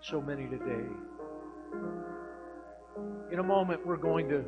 [0.00, 0.86] So many today.
[3.32, 4.44] In a moment, we're going to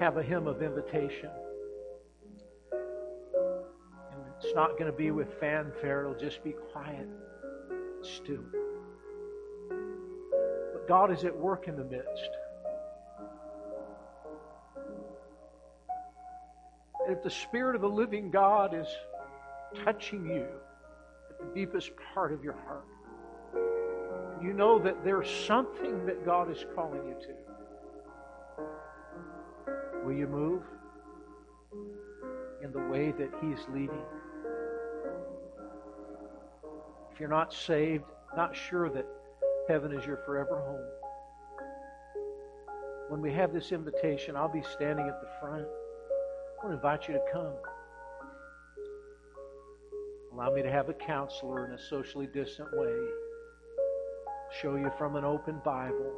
[0.00, 1.30] have a hymn of invitation.
[2.72, 7.08] And it's not going to be with fanfare, it'll just be quiet,
[8.02, 8.44] still.
[9.68, 12.30] But God is at work in the midst.
[17.04, 18.86] And if the Spirit of the living God is
[19.84, 20.46] touching you
[21.30, 22.84] at the deepest part of your heart,
[24.42, 27.34] you know that there's something that God is calling you to.
[30.04, 30.62] Will you move
[32.62, 34.02] in the way that He's leading?
[37.12, 38.04] If you're not saved,
[38.36, 39.06] not sure that
[39.68, 40.88] heaven is your forever home,
[43.10, 45.66] when we have this invitation, I'll be standing at the front.
[45.66, 47.52] I want to invite you to come.
[50.32, 52.96] Allow me to have a counselor in a socially distant way.
[54.60, 56.12] Show you from an open Bible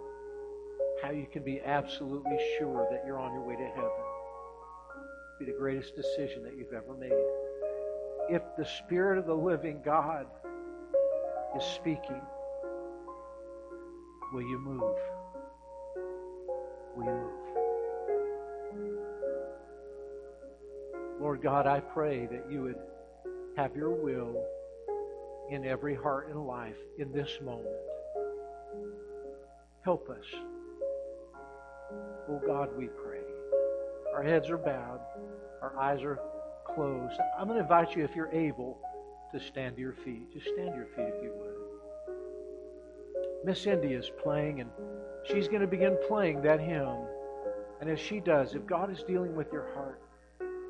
[1.02, 3.90] how you can be absolutely sure that you're on your way to heaven.
[5.38, 7.12] Be the greatest decision that you've ever made.
[8.28, 10.26] If the Spirit of the living God
[11.56, 12.20] is speaking,
[14.32, 14.96] will you move?
[16.96, 17.30] Will you move?
[21.20, 22.78] Lord God, I pray that you would
[23.56, 24.44] have your will
[25.50, 27.68] in every heart and life in this moment.
[29.84, 30.24] Help us.
[32.30, 33.20] Oh God, we pray.
[34.14, 35.00] Our heads are bowed,
[35.60, 36.18] our eyes are
[36.74, 37.20] closed.
[37.38, 38.78] I'm going to invite you, if you're able,
[39.34, 40.32] to stand to your feet.
[40.32, 41.50] Just stand to your feet if you would.
[43.44, 44.70] Miss India is playing, and
[45.24, 47.04] she's going to begin playing that hymn.
[47.82, 50.00] And as she does, if God is dealing with your heart,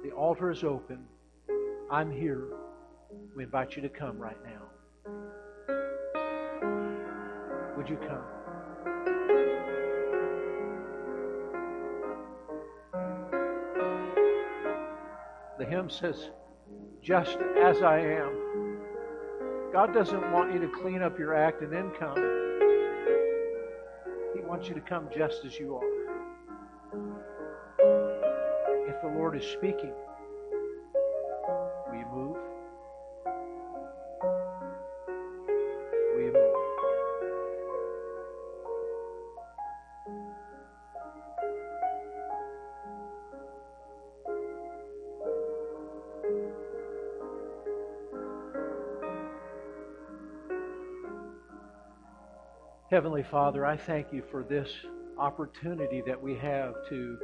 [0.02, 1.04] the altar is open.
[1.88, 2.48] I'm here.
[3.36, 4.62] We invite you to come right now.
[7.76, 8.33] Would you come?
[15.64, 16.28] The hymn says,
[17.02, 18.78] just as I am.
[19.72, 22.16] God doesn't want you to clean up your act and then come.
[24.34, 25.82] He wants you to come just as you are.
[28.90, 29.94] If the Lord is speaking,
[52.94, 54.70] Heavenly Father, I thank you for this
[55.18, 57.18] opportunity that we have to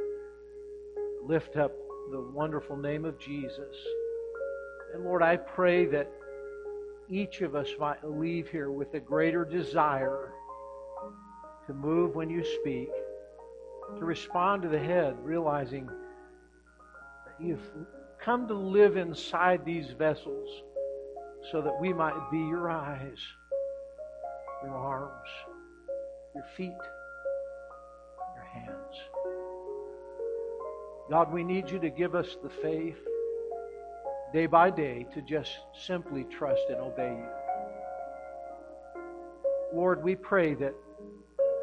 [1.23, 1.71] lift up
[2.11, 3.73] the wonderful name of Jesus.
[4.93, 6.11] And Lord, I pray that
[7.09, 10.33] each of us might leave here with a greater desire
[11.67, 12.89] to move when you speak,
[13.97, 17.71] to respond to the head, realizing that you've
[18.19, 20.49] come to live inside these vessels
[21.49, 23.19] so that we might be your eyes,
[24.65, 25.29] your arms,
[26.33, 26.71] your feet,
[28.35, 28.95] your hands.
[31.09, 32.97] God, we need you to give us the faith
[34.33, 35.51] day by day to just
[35.85, 37.27] simply trust and obey you.
[39.73, 40.73] Lord, we pray that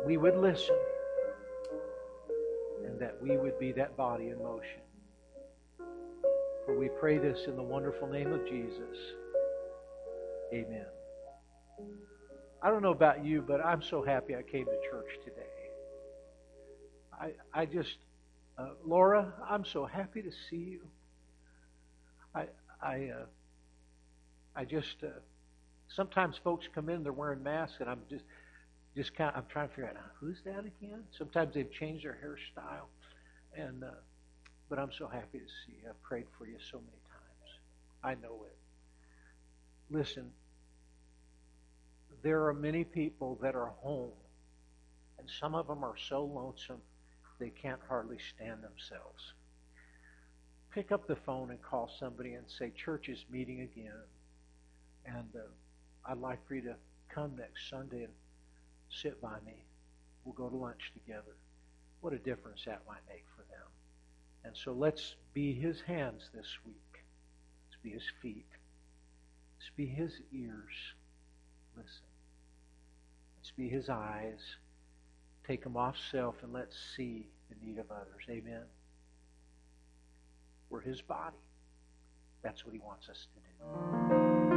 [0.07, 0.77] we would listen
[2.85, 4.81] and that we would be that body in motion.
[6.67, 8.97] For we pray this in the wonderful name of Jesus.
[10.53, 10.87] Amen.
[12.61, 15.47] I don't know about you, but I'm so happy I came to church today.
[17.13, 17.99] I, I just,
[18.59, 20.81] uh, Laura, I'm so happy to see you.
[22.35, 22.47] I,
[22.83, 23.27] I, uh,
[24.57, 25.09] I just, uh,
[25.89, 28.25] sometimes folks come in, they're wearing masks, and I'm just,
[28.97, 31.05] just kind of, I'm trying to figure out who's that again.
[31.17, 32.87] Sometimes they've changed their hairstyle,
[33.57, 33.91] and uh,
[34.69, 35.89] but I'm so happy to see you.
[35.89, 37.61] I've prayed for you so many times.
[38.03, 38.57] I know it.
[39.91, 40.31] Listen,
[42.23, 44.13] there are many people that are home,
[45.19, 46.81] and some of them are so lonesome
[47.39, 49.33] they can't hardly stand themselves.
[50.73, 54.03] Pick up the phone and call somebody and say, Church is meeting again,
[55.07, 56.75] and uh, I'd like for you to
[57.09, 58.13] come next Sunday and
[58.91, 59.65] sit by me.
[60.25, 61.37] We'll go to lunch together.
[62.01, 63.67] What a difference that might make for them.
[64.45, 67.05] And so let's be his hands this week.
[67.67, 68.47] Let's be his feet.
[69.59, 70.95] Let's be his ears.
[71.77, 72.08] Listen.
[73.59, 74.39] Be his eyes.
[75.47, 78.25] Take him off self and let's see the need of others.
[78.31, 78.63] Amen.
[80.71, 81.37] We're his body.
[82.43, 84.48] That's what he wants us to do.